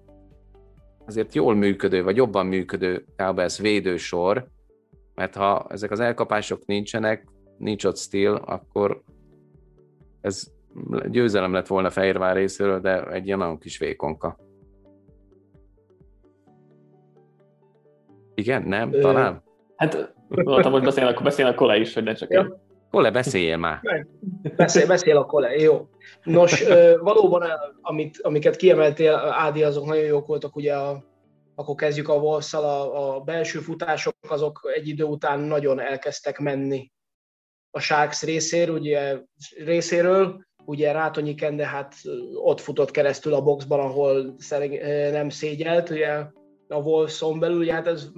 azért 1.07 1.35
jól 1.35 1.55
működő, 1.55 2.03
vagy 2.03 2.17
jobban 2.17 2.47
működő 2.47 3.05
Cowboys 3.17 3.59
védősor, 3.59 4.47
mert 5.15 5.35
ha 5.35 5.67
ezek 5.69 5.91
az 5.91 6.01
elkapások 6.01 6.67
nincsenek, 6.67 7.27
nincs 7.59 7.85
ott 7.85 7.99
stíl, 7.99 8.33
akkor 8.35 9.03
ez 10.21 10.57
győzelem 11.09 11.53
lett 11.53 11.67
volna 11.67 11.91
Fehérvár 11.91 12.37
részéről, 12.37 12.81
de 12.81 13.05
egy 13.07 13.27
ilyen 13.27 13.39
nagyon 13.39 13.59
kis 13.59 13.79
vékonka. 13.79 14.39
Igen, 18.35 18.63
nem? 18.63 18.91
Talán? 18.91 19.43
Hát, 19.77 20.15
mondtam, 20.29 20.73
hogy 20.73 20.83
beszélnek, 20.83 21.13
akkor 21.13 21.25
beszélnek 21.25 21.55
Kola 21.55 21.77
is, 21.77 21.95
hogy 21.95 22.03
ne 22.03 22.13
csak 22.13 22.31
ja. 22.31 22.41
én. 22.41 22.67
Kole, 22.91 23.11
beszéljél 23.11 23.57
már. 23.57 23.81
Beszél, 24.57 24.87
beszél 24.87 25.17
a 25.17 25.25
Kole, 25.25 25.57
jó. 25.57 25.89
Nos, 26.23 26.65
valóban, 27.01 27.43
amit, 27.81 28.19
amiket 28.23 28.57
kiemeltél, 28.57 29.15
Ádi, 29.15 29.63
azok 29.63 29.87
nagyon 29.87 30.05
jók 30.05 30.27
voltak, 30.27 30.57
ugye 30.57 30.75
a, 30.75 31.05
akkor 31.55 31.75
kezdjük 31.75 32.09
a 32.09 32.15
wolves 32.15 32.55
a, 32.55 33.17
a 33.17 33.21
belső 33.21 33.59
futások, 33.59 34.15
azok 34.29 34.61
egy 34.75 34.89
idő 34.89 35.05
után 35.05 35.41
nagyon 35.41 35.81
elkezdtek 35.81 36.39
menni 36.39 36.93
a 37.71 37.81
Sharks 37.81 38.23
részéről, 38.23 38.79
ugye, 38.79 39.19
részéről, 39.65 40.47
ugye 40.65 40.93
Rátonyi 40.93 41.35
Kende 41.35 41.67
hát 41.67 41.95
ott 42.35 42.61
futott 42.61 42.91
keresztül 42.91 43.35
a 43.35 43.43
boxban, 43.43 43.81
ahol 43.81 44.37
nem 45.11 45.29
szégyelt, 45.29 45.91
ugye 45.91 46.09
a 46.69 46.77
Wolfson 46.77 47.39
belül, 47.39 47.59
ugye 47.59 47.73
hát 47.73 47.87
ez 47.87 48.09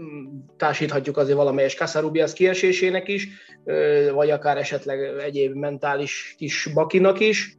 társíthatjuk 0.56 1.16
azért 1.16 1.36
valamelyes 1.36 1.74
Kasarubias 1.74 2.32
kiesésének 2.32 3.08
is, 3.08 3.28
vagy 4.12 4.30
akár 4.30 4.56
esetleg 4.56 5.00
egyéb 5.00 5.54
mentális 5.54 6.34
kis 6.38 6.70
bakinak 6.74 7.20
is. 7.20 7.58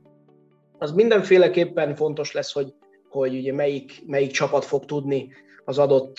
Az 0.77 0.91
mindenféleképpen 0.91 1.95
fontos 1.95 2.31
lesz, 2.31 2.51
hogy, 2.51 2.74
hogy 3.10 3.36
ugye 3.36 3.53
melyik, 3.53 4.03
melyik 4.05 4.31
csapat 4.31 4.65
fog 4.65 4.86
tudni 4.86 5.29
az 5.72 5.78
adott 5.78 6.18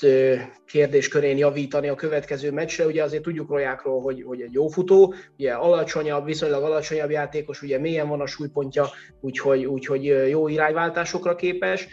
kérdéskörén 0.67 1.37
javítani 1.37 1.89
a 1.89 1.95
következő 1.95 2.53
meccsre. 2.53 2.87
Ugye 2.87 3.03
azért 3.03 3.23
tudjuk 3.23 3.51
Rojákról, 3.51 4.01
hogy, 4.01 4.23
hogy 4.27 4.41
egy 4.41 4.53
jó 4.53 4.69
futó, 4.69 5.15
ugye 5.39 5.53
alacsonyabb, 5.53 6.25
viszonylag 6.25 6.63
alacsonyabb 6.63 7.11
játékos, 7.11 7.63
ugye 7.63 7.79
mélyen 7.79 8.09
van 8.09 8.21
a 8.21 8.27
súlypontja, 8.27 8.87
úgyhogy, 9.21 9.65
úgyhogy 9.65 10.05
jó 10.05 10.49
irányváltásokra 10.49 11.35
képes 11.35 11.89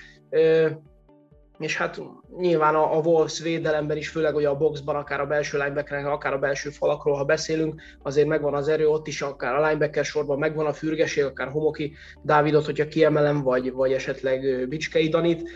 és 1.60 1.78
hát 1.78 2.02
nyilván 2.38 2.76
a, 2.76 2.98
a 2.98 3.02
Wolves 3.02 3.40
védelemben 3.40 3.98
is, 3.98 4.10
főleg 4.10 4.36
ugye 4.36 4.48
a 4.48 4.58
boxban, 4.58 4.96
akár 4.96 5.22
a 5.22 5.26
belső 5.26 5.58
linebacker 5.58 6.06
akár 6.06 6.34
a 6.34 6.40
belső 6.40 6.70
falakról, 6.70 7.16
ha 7.16 7.24
beszélünk, 7.24 7.82
azért 8.04 8.28
megvan 8.28 8.54
az 8.54 8.68
erő 8.68 8.88
ott 8.88 9.08
is, 9.08 9.22
akár 9.22 9.56
a 9.56 9.66
linebacker 9.68 10.06
sorban 10.06 10.40
megvan 10.40 10.66
a 10.66 10.74
fürgeség, 10.74 11.24
akár 11.24 11.48
Homoki 11.48 11.94
Dávidot, 12.24 12.66
hogyha 12.66 12.88
kiemelem, 12.88 13.42
vagy, 13.42 13.72
vagy 13.72 13.92
esetleg 13.92 14.68
Bicskei 14.68 15.10
Danit, 15.10 15.50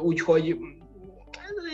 úgyhogy 0.00 0.56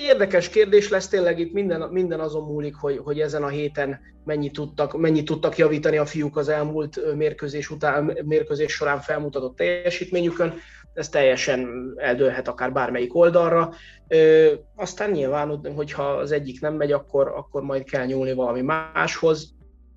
érdekes 0.03 0.49
kérdés 0.49 0.89
lesz, 0.89 1.09
tényleg 1.09 1.39
itt 1.39 1.53
minden, 1.53 1.89
minden 1.91 2.21
azon 2.21 2.45
múlik, 2.45 2.75
hogy, 2.75 2.99
hogy 2.99 3.21
ezen 3.21 3.43
a 3.43 3.49
héten 3.49 4.01
mennyit 4.25 4.53
tudtak, 4.53 4.99
mennyit 4.99 5.25
tudtak 5.25 5.57
javítani 5.57 5.97
a 5.97 6.07
fiúk 6.07 6.37
az 6.37 6.49
elmúlt 6.49 7.15
mérkőzés, 7.15 7.71
után, 7.71 8.19
mérkőzés 8.25 8.73
során 8.73 9.01
felmutatott 9.01 9.57
teljesítményükön 9.57 10.55
ez 10.95 11.09
teljesen 11.09 11.93
eldőlhet 11.97 12.49
akár 12.49 12.73
bármelyik 12.73 13.15
oldalra. 13.15 13.73
Ö, 14.09 14.53
aztán 14.77 15.11
nyilván, 15.11 15.75
hogyha 15.75 16.03
az 16.03 16.33
egyik 16.33 16.61
nem 16.61 16.75
megy, 16.75 16.93
akkor, 16.93 17.29
akkor 17.29 17.63
majd 17.63 17.85
kell 17.85 18.07
nyúlni 18.07 18.33
valami 18.33 18.61
máshoz. 18.61 19.55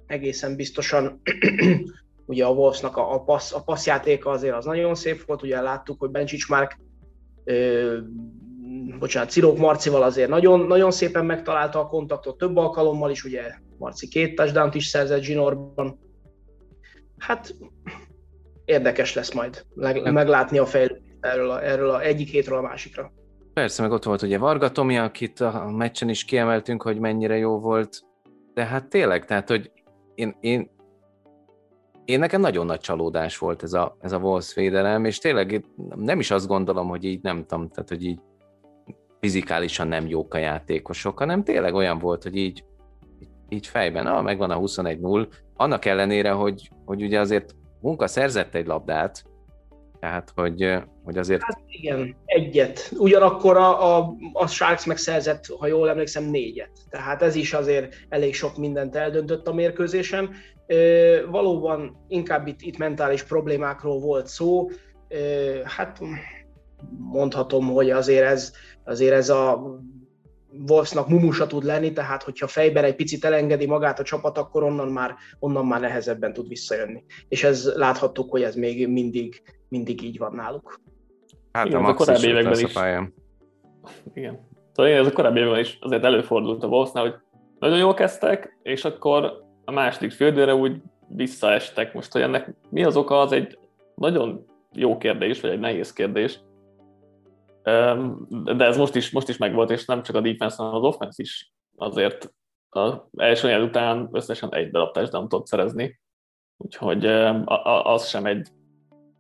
Egészen 0.08 0.56
biztosan 0.56 1.22
ugye 2.26 2.46
a 2.46 2.52
Wolfsnak 2.52 2.98
a, 2.98 3.14
a, 3.14 3.24
passz, 3.24 3.54
a 3.54 3.64
passzjátéka 3.64 4.30
azért 4.30 4.56
az 4.56 4.66
nagyon 4.66 4.96
szép 4.96 5.26
volt, 5.26 5.44
ugye 5.44 5.62
láttuk, 5.62 6.00
hogy 6.00 6.10
Bencsics 6.10 6.50
már 6.50 6.78
ö, 7.44 7.98
bocsánat, 9.00 9.30
Cirók 9.30 9.58
Marcival 9.58 10.04
azért 10.04 10.30
nagyon, 10.30 10.60
nagyon 10.60 10.92
szépen 10.92 11.26
megtalálta 11.26 11.80
a 11.80 11.88
kontaktot 11.88 12.38
több 12.38 12.58
alkalommal 12.58 13.12
is, 13.12 13.24
ugye 13.24 13.42
Marci 13.78 14.08
két 14.08 14.36
touchdown 14.36 14.70
is 14.74 14.86
szerzett 14.86 15.22
Zsinorban. 15.22 16.00
Hát 17.18 17.56
érdekes 18.66 19.14
lesz 19.14 19.34
majd 19.34 19.66
meglátni 20.04 20.58
a 20.58 20.66
fejlődést 20.66 21.06
erről 21.26 21.50
a, 21.50 21.66
erről 21.66 21.90
a 21.90 22.02
egyik 22.02 22.30
hétről 22.30 22.58
a 22.58 22.62
másikra. 22.62 23.12
Persze, 23.54 23.82
meg 23.82 23.92
ott 23.92 24.04
volt 24.04 24.22
ugye 24.22 24.38
Varga 24.38 24.72
Tomi, 24.72 24.98
akit 24.98 25.40
a 25.40 25.72
meccsen 25.76 26.10
is 26.10 26.26
kiemeltünk, 26.26 26.82
hogy 26.82 27.00
mennyire 27.00 27.38
jó 27.38 27.60
volt, 27.60 28.02
de 28.54 28.66
hát 28.66 28.88
tényleg, 28.88 29.26
tehát, 29.26 29.50
hogy 29.50 29.72
én, 30.16 30.38
én, 30.40 30.70
én 32.06 32.20
nekem 32.20 32.42
nagyon 32.42 32.66
nagy 32.66 32.80
csalódás 32.80 33.38
volt 33.38 33.64
ez 33.64 33.74
a, 33.74 33.98
ez 34.02 34.12
a 34.12 34.18
Wolves 34.18 34.54
védelem, 34.54 35.06
és 35.06 35.18
tényleg 35.18 35.66
nem 35.96 36.20
is 36.20 36.32
azt 36.32 36.48
gondolom, 36.48 36.88
hogy 36.88 37.04
így 37.04 37.22
nem 37.22 37.46
tudom, 37.46 37.70
tehát, 37.70 37.90
hogy 37.90 38.04
így 38.04 38.20
fizikálisan 39.20 39.88
nem 39.88 40.08
jók 40.08 40.34
a 40.34 40.38
játékosok, 40.38 41.18
hanem 41.18 41.44
tényleg 41.44 41.74
olyan 41.74 42.00
volt, 42.00 42.24
hogy 42.24 42.36
így, 42.36 42.64
így 43.50 43.68
fejben, 43.68 44.08
ah, 44.08 44.24
megvan 44.24 44.52
a 44.52 44.60
21-0, 44.60 45.28
annak 45.56 45.86
ellenére, 45.86 46.32
hogy, 46.32 46.70
hogy 46.86 47.04
ugye 47.04 47.20
azért 47.20 47.56
munka 47.82 48.08
szerzett 48.08 48.56
egy 48.56 48.66
labdát, 48.66 49.24
tehát 50.00 50.32
hogy, 50.36 50.78
hogy 51.04 51.18
azért... 51.18 51.42
Hát 51.44 51.62
igen, 51.68 52.16
egyet. 52.26 52.92
Ugyanakkor 52.98 53.58
a, 53.58 53.98
a, 53.98 54.16
a 54.34 54.48
Sharks 54.48 54.86
megszerzett, 54.86 55.46
ha 55.60 55.68
jól 55.68 55.90
emlékszem, 55.90 56.24
négyet. 56.24 56.70
Tehát 56.90 57.22
ez 57.22 57.36
is 57.36 57.54
azért 57.54 57.96
elég 58.10 58.34
sok 58.34 58.58
mindent 58.58 58.96
eldöntött 58.96 59.48
a 59.48 59.54
mérkőzésen. 59.54 60.30
E, 60.68 60.76
valóban 61.26 62.06
inkább 62.08 62.48
itt, 62.48 62.62
itt 62.62 62.78
mentális 62.78 63.24
problémákról 63.24 64.00
volt 64.00 64.28
szó. 64.28 64.70
E, 65.08 65.18
hát 65.64 66.00
mondhatom, 66.98 67.68
hogy 67.68 67.90
azért 67.90 68.26
ez, 68.26 68.52
azért 68.86 69.14
ez 69.14 69.30
a 69.30 69.62
Wolfsnak 70.68 71.08
mumusa 71.08 71.48
tud 71.48 71.64
lenni, 71.64 71.94
tehát 71.94 72.24
hogyha 72.24 72.48
fejben 72.48 72.84
egy 72.84 72.96
picit 72.96 73.26
elengedi 73.26 73.66
magát 73.66 74.00
a 74.00 74.04
csapat, 74.04 74.38
akkor 74.38 74.64
onnan 74.64 74.88
már, 74.88 75.16
onnan 75.40 75.66
már 75.66 75.80
nehezebben 75.80 76.34
tud 76.34 76.48
visszajönni. 76.48 77.04
És 77.28 77.44
ez 77.44 77.72
láthattuk, 77.76 78.32
hogy 78.32 78.44
ez 78.44 78.56
még 78.56 78.88
mindig, 78.88 79.42
mindig 79.68 80.04
így 80.04 80.18
van 80.18 80.36
náluk. 80.36 80.80
Hát 81.52 81.66
Igen, 81.66 81.84
a, 81.84 81.88
a 81.88 81.94
korábbi 81.94 82.28
években 82.28 82.60
is. 82.60 82.74
Igen. 84.14 84.48
Szóval 84.74 84.92
ez 84.92 85.08
a 85.08 85.12
korábbi 85.12 85.40
években 85.40 85.60
is 85.60 85.78
azért 85.82 86.04
előfordult 86.04 86.64
a 86.64 86.68
Wolfsnál, 86.68 87.04
hogy 87.04 87.16
nagyon 87.60 87.78
jól 87.78 87.94
kezdtek, 87.94 88.58
és 88.64 88.86
akkor 88.86 89.44
a 89.66 89.72
második 89.72 90.12
félidőre 90.12 90.56
úgy 90.56 90.82
visszaestek. 91.08 91.94
Most, 91.94 92.12
hogy 92.12 92.22
ennek 92.22 92.54
mi 92.70 92.84
az 92.84 92.98
oka, 92.98 93.20
az 93.20 93.32
egy 93.32 93.58
nagyon 93.96 94.46
jó 94.74 94.98
kérdés, 94.98 95.42
vagy 95.42 95.52
egy 95.52 95.60
nehéz 95.60 95.94
kérdés. 95.94 96.40
De 98.56 98.66
ez 98.66 98.78
most 98.78 98.96
is, 98.96 99.12
most 99.12 99.30
is 99.30 99.38
megvolt, 99.38 99.72
és 99.72 99.86
nem 99.86 100.04
csak 100.04 100.16
a 100.16 100.22
defense, 100.22 100.56
hanem 100.58 100.76
az 100.76 100.84
offense 100.84 101.22
is 101.22 101.54
azért 101.76 102.34
az 102.70 102.94
első 103.18 103.50
év 103.50 103.62
után 103.62 104.10
összesen 104.12 104.54
egy 104.54 104.72
darab 104.72 104.94
touchdown 104.94 105.28
tudott 105.28 105.48
szerezni. 105.48 106.00
Úgyhogy 106.58 107.06
az 107.84 108.08
sem 108.08 108.26
egy 108.26 108.48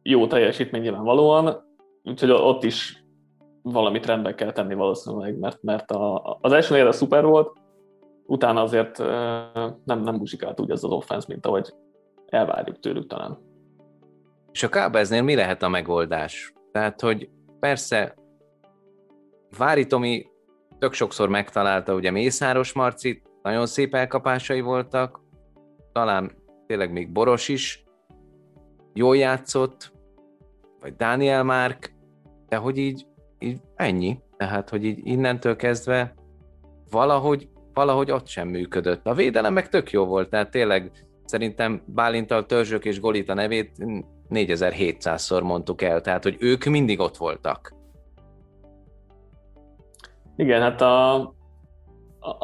jó 0.03 0.27
teljesítmény 0.27 0.81
nyilvánvalóan, 0.81 1.63
úgyhogy 2.03 2.31
ott 2.31 2.63
is 2.63 3.03
valamit 3.61 4.05
rendbe 4.05 4.35
kell 4.35 4.51
tenni 4.51 4.73
valószínűleg, 4.73 5.37
mert, 5.37 5.61
mert 5.61 5.91
a, 5.91 6.37
az 6.41 6.51
első 6.51 6.73
negyed 6.73 6.93
szuper 6.93 7.25
volt, 7.25 7.57
utána 8.25 8.61
azért 8.61 8.97
nem, 9.83 10.01
nem 10.01 10.15
muzsikált 10.15 10.59
úgy 10.59 10.71
ez 10.71 10.83
az 10.83 10.91
offense, 10.91 11.25
mint 11.29 11.45
ahogy 11.45 11.73
elvárjuk 12.25 12.79
tőlük 12.79 13.07
talán. 13.07 13.37
És 14.51 14.63
a 14.63 14.69
Kábeznél 14.69 15.21
mi 15.21 15.35
lehet 15.35 15.63
a 15.63 15.67
megoldás? 15.67 16.53
Tehát, 16.71 17.01
hogy 17.01 17.29
persze 17.59 18.15
Vári 19.57 19.85
Tomi 19.85 20.25
tök 20.79 20.93
sokszor 20.93 21.29
megtalálta 21.29 21.93
ugye 21.93 22.11
Mészáros 22.11 22.73
Marcit, 22.73 23.23
nagyon 23.43 23.65
szép 23.65 23.95
elkapásai 23.95 24.61
voltak, 24.61 25.19
talán 25.91 26.31
tényleg 26.67 26.91
még 26.91 27.11
Boros 27.11 27.47
is 27.47 27.83
jól 28.93 29.17
játszott, 29.17 29.93
vagy 30.79 30.95
Daniel 30.95 31.43
Márk, 31.43 31.93
de 32.47 32.55
hogy 32.55 32.77
így, 32.77 33.05
így 33.39 33.59
ennyi. 33.75 34.19
Tehát, 34.37 34.69
hogy 34.69 34.85
így 34.85 34.99
innentől 35.03 35.55
kezdve 35.55 36.13
valahogy, 36.89 37.49
valahogy 37.73 38.11
ott 38.11 38.27
sem 38.27 38.47
működött. 38.47 39.07
A 39.07 39.13
védelem 39.13 39.53
meg 39.53 39.69
tök 39.69 39.91
jó 39.91 40.05
volt, 40.05 40.29
tehát 40.29 40.51
tényleg 40.51 40.91
szerintem 41.25 41.81
Bálintal 41.85 42.45
Törzsök 42.45 42.85
és 42.85 42.99
Golita 42.99 43.33
nevét 43.33 43.71
4700-szor 44.29 45.43
mondtuk 45.43 45.81
el, 45.81 46.01
tehát 46.01 46.23
hogy 46.23 46.35
ők 46.39 46.63
mindig 46.63 46.99
ott 46.99 47.17
voltak. 47.17 47.74
Igen, 50.35 50.61
hát 50.61 50.81
a, 50.81 51.33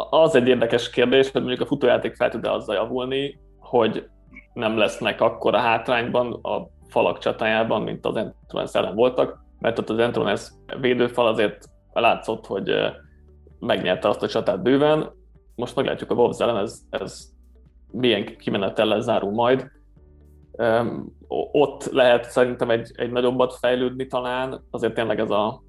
az 0.09 0.35
egy 0.35 0.47
érdekes 0.47 0.89
kérdés, 0.89 1.31
hogy 1.31 1.41
mondjuk 1.41 1.61
a 1.61 1.65
futójáték 1.65 2.15
fel 2.15 2.29
tud-e 2.29 2.51
azzal 2.51 2.75
javulni, 2.75 3.39
hogy 3.59 4.09
nem 4.53 4.77
lesznek 4.77 5.21
akkor 5.21 5.55
a 5.55 5.59
hátrányban 5.59 6.33
a 6.33 6.67
falak 6.87 7.17
csatájában, 7.17 7.81
mint 7.81 8.05
az 8.05 8.15
Entrones 8.15 8.73
ellen 8.73 8.95
voltak, 8.95 9.43
mert 9.59 9.79
ott 9.79 9.89
az 9.89 9.97
Entrones 9.97 10.51
védőfal 10.79 11.27
azért 11.27 11.65
látszott, 11.93 12.45
hogy 12.45 12.73
megnyerte 13.59 14.07
azt 14.07 14.23
a 14.23 14.27
csatát 14.27 14.61
bőven. 14.61 15.11
Most 15.55 15.75
meglátjuk 15.75 16.11
a 16.11 16.13
Wolves 16.13 16.39
ellen, 16.39 16.57
ez, 16.57 16.81
ez 16.89 17.29
milyen 17.91 18.37
kimenetellel 18.37 19.01
zárul 19.01 19.31
majd. 19.31 19.71
Ott 21.51 21.91
lehet 21.91 22.29
szerintem 22.29 22.69
egy, 22.69 22.91
egy 22.95 23.11
nagyobbat 23.11 23.53
fejlődni 23.53 24.07
talán, 24.07 24.63
azért 24.69 24.93
tényleg 24.93 25.19
ez 25.19 25.29
a 25.29 25.61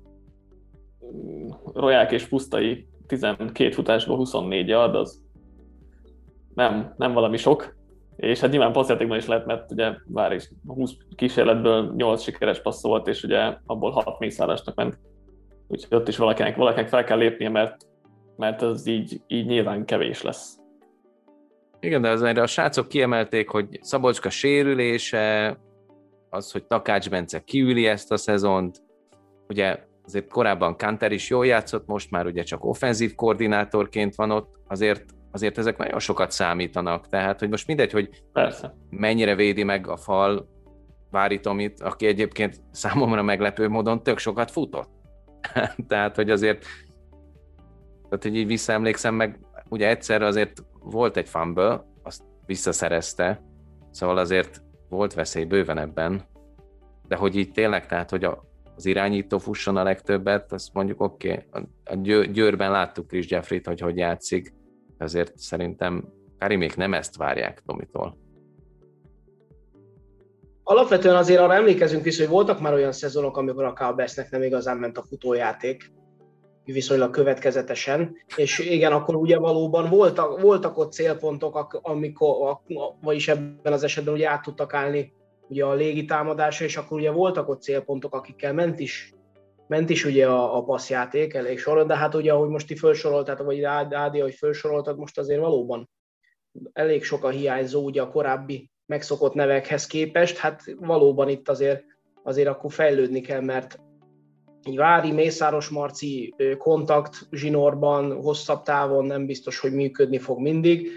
roják 1.75 2.13
és 2.13 2.27
pusztai 2.27 2.87
12 3.07 3.71
futásból 3.71 4.17
24 4.17 4.69
yard, 4.69 4.95
az 4.95 5.23
nem, 6.55 6.95
nem 6.97 7.13
valami 7.13 7.37
sok, 7.37 7.77
és 8.17 8.41
hát 8.41 8.51
nyilván 8.51 8.73
passzjátékban 8.73 9.17
is 9.17 9.27
lehet, 9.27 9.47
mert 9.47 9.71
ugye 9.71 9.93
vár 10.07 10.33
is 10.33 10.51
20 10.67 10.91
kísérletből 11.17 11.93
8 11.97 12.23
sikeres 12.23 12.61
passz 12.61 12.83
volt, 12.83 13.09
és 13.09 13.23
ugye 13.23 13.57
abból 13.67 13.91
6 13.91 14.19
mészárásnak 14.19 14.75
ment. 14.75 14.99
Úgyhogy 15.69 15.99
ott 15.99 16.09
is 16.09 16.17
valakinek, 16.17 16.57
valakinek 16.57 16.89
fel 16.89 17.05
kell 17.05 17.19
lépnie, 17.19 17.49
mert, 17.49 17.77
mert 18.37 18.63
ez 18.63 18.87
így, 18.87 19.21
így 19.27 19.47
nyilván 19.47 19.85
kevés 19.85 20.23
lesz. 20.23 20.57
Igen, 21.81 22.03
de 22.03 22.09
azért 22.09 22.39
a 22.39 22.47
srácok 22.47 22.89
kiemelték, 22.89 23.49
hogy 23.49 23.79
Szabolcska 23.81 24.31
sérülése, 24.31 25.59
az, 26.31 26.53
hogy 26.53 26.65
Takács 26.65 27.11
Bence 27.11 27.45
kiüli 27.45 27.87
ezt 27.87 28.13
a 28.13 28.17
szezont, 28.17 28.83
ugye 29.49 29.79
azért 30.05 30.29
korábban 30.29 30.77
Kanter 30.77 31.13
is 31.13 31.31
jól 31.31 31.47
játszott, 31.47 31.87
most 31.87 32.11
már 32.11 32.27
ugye 32.27 32.43
csak 32.43 32.65
offenzív 32.65 33.15
koordinátorként 33.15 34.15
van 34.15 34.31
ott, 34.31 34.55
azért 34.69 35.05
azért 35.33 35.59
ezek 35.59 35.77
nagyon 35.77 35.99
sokat 35.99 36.31
számítanak. 36.31 37.09
Tehát, 37.09 37.39
hogy 37.39 37.49
most 37.49 37.67
mindegy, 37.67 37.93
hogy 37.93 38.23
Persze. 38.33 38.75
mennyire 38.91 39.35
védi 39.35 39.63
meg 39.63 39.89
a 39.89 39.97
fal 39.97 40.49
Vári 41.11 41.41
Tomit, 41.41 41.81
aki 41.81 42.07
egyébként 42.07 42.61
számomra 42.71 43.23
meglepő 43.23 43.69
módon 43.69 44.03
tök 44.03 44.19
sokat 44.19 44.51
futott. 44.51 44.91
tehát, 45.89 46.17
hogy 46.17 46.31
azért 46.31 46.65
tehát, 48.09 48.23
hogy 48.23 48.37
így 48.37 48.47
visszaemlékszem 48.47 49.15
meg, 49.15 49.39
ugye 49.69 49.89
egyszer 49.89 50.23
azért 50.23 50.63
volt 50.79 51.17
egy 51.17 51.29
fumble, 51.29 51.85
azt 52.03 52.23
visszaszerezte, 52.47 53.43
szóval 53.91 54.19
azért 54.19 54.63
volt 54.89 55.15
veszély 55.15 55.45
bőven 55.45 55.79
ebben, 55.79 56.23
de 57.09 57.17
hogy 57.17 57.37
így 57.37 57.53
tényleg, 57.53 57.87
tehát, 57.87 58.11
hogy 58.11 58.25
a, 58.25 58.45
az 58.83 58.89
irányító 58.89 59.39
fusson 59.39 59.77
a 59.77 59.83
legtöbbet, 59.83 60.53
azt 60.53 60.73
mondjuk 60.73 61.01
oké, 61.01 61.47
okay. 61.51 61.63
a 61.85 61.95
Győrben 62.33 62.71
láttuk 62.71 63.07
Chris 63.07 63.31
Jeffrey-t, 63.31 63.67
hogy 63.67 63.81
hogy 63.81 63.97
játszik, 63.97 64.55
ezért 64.99 65.39
szerintem 65.39 66.09
Karimék 66.39 66.77
nem 66.77 66.95
ezt 66.95 67.17
várják 67.17 67.63
Tomitól. 67.67 68.17
Alapvetően 70.63 71.17
azért 71.17 71.41
arra 71.41 71.55
emlékezünk 71.55 72.03
vissza, 72.03 72.23
hogy 72.23 72.33
voltak 72.33 72.61
már 72.61 72.73
olyan 72.73 72.93
szezonok, 72.93 73.37
amikor 73.37 73.65
a 73.65 73.73
Cowboysnek 73.73 74.31
nem 74.31 74.43
igazán 74.43 74.77
ment 74.77 74.99
a 74.99 75.03
futójáték, 75.03 75.93
viszonylag 76.65 77.11
következetesen, 77.11 78.17
és 78.37 78.59
igen, 78.59 78.93
akkor 78.93 79.15
ugye 79.15 79.39
valóban 79.39 79.89
voltak, 79.89 80.41
voltak 80.41 80.79
ott 80.79 80.93
célpontok, 80.93 81.81
amikor, 81.83 82.59
vagyis 83.01 83.29
ebben 83.29 83.73
az 83.73 83.83
esetben 83.83 84.15
ugye 84.15 84.29
át 84.29 84.43
tudtak 84.43 84.75
állni 84.75 85.13
ugye 85.49 85.65
a 85.65 85.75
légitámadásra, 85.75 86.65
és 86.65 86.77
akkor 86.77 86.99
ugye 86.99 87.11
voltak 87.11 87.49
ott 87.49 87.63
célpontok, 87.63 88.15
akikkel 88.15 88.53
ment 88.53 88.79
is 88.79 89.15
ment 89.73 89.91
is 89.91 90.05
ugye 90.05 90.27
a, 90.27 90.57
a 90.57 90.63
passzjáték 90.63 91.35
elég 91.35 91.59
soron, 91.59 91.87
de 91.87 91.97
hát 91.97 92.15
ugye, 92.15 92.33
ahogy 92.33 92.49
most 92.49 92.67
ti 92.67 92.77
felsoroltad, 92.77 93.45
vagy 93.45 93.63
Ádi, 93.63 94.21
ahogy 94.21 94.35
felsoroltad, 94.35 94.99
most 94.99 95.19
azért 95.19 95.41
valóban 95.41 95.91
elég 96.73 97.05
sok 97.05 97.25
a 97.25 97.29
hiányzó 97.29 97.85
ugye 97.85 98.03
a 98.03 98.11
korábbi 98.11 98.71
megszokott 98.87 99.35
nevekhez 99.35 99.87
képest, 99.87 100.37
hát 100.37 100.63
valóban 100.79 101.29
itt 101.29 101.49
azért, 101.49 101.85
azért 102.23 102.49
akkor 102.49 102.73
fejlődni 102.73 103.21
kell, 103.21 103.41
mert 103.41 103.81
egy 104.63 104.77
Vári, 104.77 105.13
Mészáros 105.13 105.69
Marci 105.69 106.35
kontakt 106.59 107.29
zsinórban, 107.31 108.23
hosszabb 108.23 108.63
távon 108.63 109.05
nem 109.05 109.27
biztos, 109.27 109.59
hogy 109.59 109.73
működni 109.73 110.19
fog 110.19 110.41
mindig, 110.41 110.89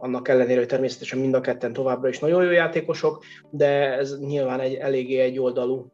annak 0.00 0.28
ellenére, 0.28 0.58
hogy 0.58 0.68
természetesen 0.68 1.18
mind 1.18 1.34
a 1.34 1.40
ketten 1.40 1.72
továbbra 1.72 2.08
is 2.08 2.18
nagyon 2.18 2.44
jó 2.44 2.50
játékosok, 2.50 3.24
de 3.50 3.96
ez 3.98 4.18
nyilván 4.18 4.60
egy 4.60 4.74
eléggé 4.74 5.18
egy 5.18 5.38
oldalú 5.38 5.92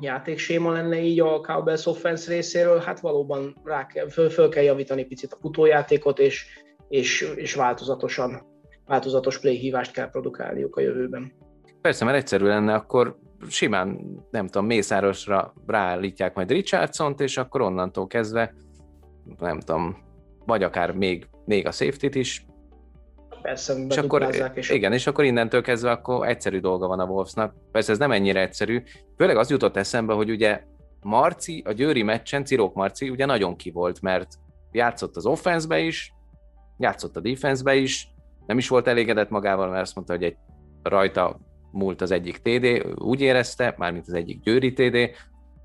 játékséma 0.00 0.72
lenne 0.72 1.02
így 1.02 1.20
a 1.20 1.40
Cowboys 1.40 1.86
offense 1.86 2.32
részéről, 2.32 2.78
hát 2.78 3.00
valóban 3.00 3.56
rá 3.64 3.86
kell, 3.86 4.08
föl, 4.08 4.30
föl 4.30 4.48
kell 4.48 4.62
javítani 4.62 5.04
picit 5.04 5.32
a 5.32 5.36
futójátékot, 5.40 6.18
és, 6.18 6.46
és, 6.88 7.32
és 7.36 7.54
változatosan, 7.54 8.42
változatos 8.86 9.40
play 9.40 9.56
hívást 9.56 9.92
kell 9.92 10.10
produkálniuk 10.10 10.76
a 10.76 10.80
jövőben. 10.80 11.32
Persze, 11.80 12.04
mert 12.04 12.16
egyszerű 12.16 12.44
lenne, 12.44 12.74
akkor 12.74 13.18
simán, 13.48 14.00
nem 14.30 14.46
tudom, 14.46 14.66
Mészárosra 14.66 15.54
ráállítják 15.66 16.34
majd 16.34 16.50
Richardson-t, 16.50 17.20
és 17.20 17.36
akkor 17.36 17.60
onnantól 17.60 18.06
kezdve, 18.06 18.54
nem 19.38 19.60
tudom, 19.60 19.96
vagy 20.46 20.62
akár 20.62 20.92
még, 20.92 21.28
még 21.44 21.66
a 21.66 21.70
safety-t 21.70 22.14
is 22.14 22.44
Persze, 23.42 23.74
és 23.88 23.96
akkor, 23.96 24.50
és 24.54 24.70
igen, 24.70 24.92
és 24.92 25.06
akkor 25.06 25.24
innentől 25.24 25.62
kezdve 25.62 25.90
akkor 25.90 26.28
egyszerű 26.28 26.60
dolga 26.60 26.86
van 26.86 27.00
a 27.00 27.04
Wolvesnak. 27.04 27.54
Persze 27.72 27.92
ez 27.92 27.98
nem 27.98 28.12
ennyire 28.12 28.40
egyszerű. 28.40 28.82
Főleg 29.16 29.36
az 29.36 29.50
jutott 29.50 29.76
eszembe, 29.76 30.12
hogy 30.12 30.30
ugye 30.30 30.62
Marci, 31.02 31.62
a 31.66 31.72
Győri 31.72 32.02
meccsen, 32.02 32.44
Cirok 32.44 32.74
Marci 32.74 33.10
ugye 33.10 33.26
nagyon 33.26 33.56
ki 33.56 33.70
volt, 33.70 34.00
mert 34.00 34.28
játszott 34.72 35.16
az 35.16 35.26
offenszbe 35.26 35.78
is, 35.78 36.12
játszott 36.78 37.16
a 37.16 37.20
defensebe 37.20 37.74
is, 37.74 38.14
nem 38.46 38.58
is 38.58 38.68
volt 38.68 38.86
elégedett 38.86 39.30
magával, 39.30 39.68
mert 39.68 39.82
azt 39.82 39.94
mondta, 39.94 40.12
hogy 40.12 40.22
egy 40.22 40.36
rajta 40.82 41.40
múlt 41.72 42.00
az 42.00 42.10
egyik 42.10 42.36
TD, 42.36 42.94
úgy 42.98 43.20
érezte, 43.20 43.74
mármint 43.78 44.06
az 44.06 44.12
egyik 44.14 44.40
Győri 44.40 44.72
TD, 44.72 45.10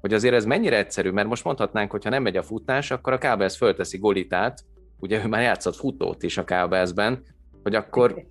hogy 0.02 0.14
azért 0.14 0.36
ez 0.36 0.46
mennyire 0.46 0.78
egyszerű, 0.78 1.10
mert 1.10 1.28
most 1.28 1.44
mondhatnánk, 1.44 1.92
hogy 1.92 2.04
ha 2.04 2.10
nem 2.10 2.24
megy 2.24 2.38
a 2.38 2.44
futás, 2.44 2.92
akkor 2.92 3.14
a 3.14 3.18
Kábelsz 3.18 3.58
fölteszi 3.58 3.98
Golitát, 3.98 4.64
ugye 5.00 5.24
ő 5.24 5.28
már 5.28 5.42
játszott 5.42 5.76
futót 5.76 6.24
is 6.24 6.38
a 6.38 6.44
Kábelszben, 6.44 7.24
hogy 7.66 7.76
akkor 7.76 8.26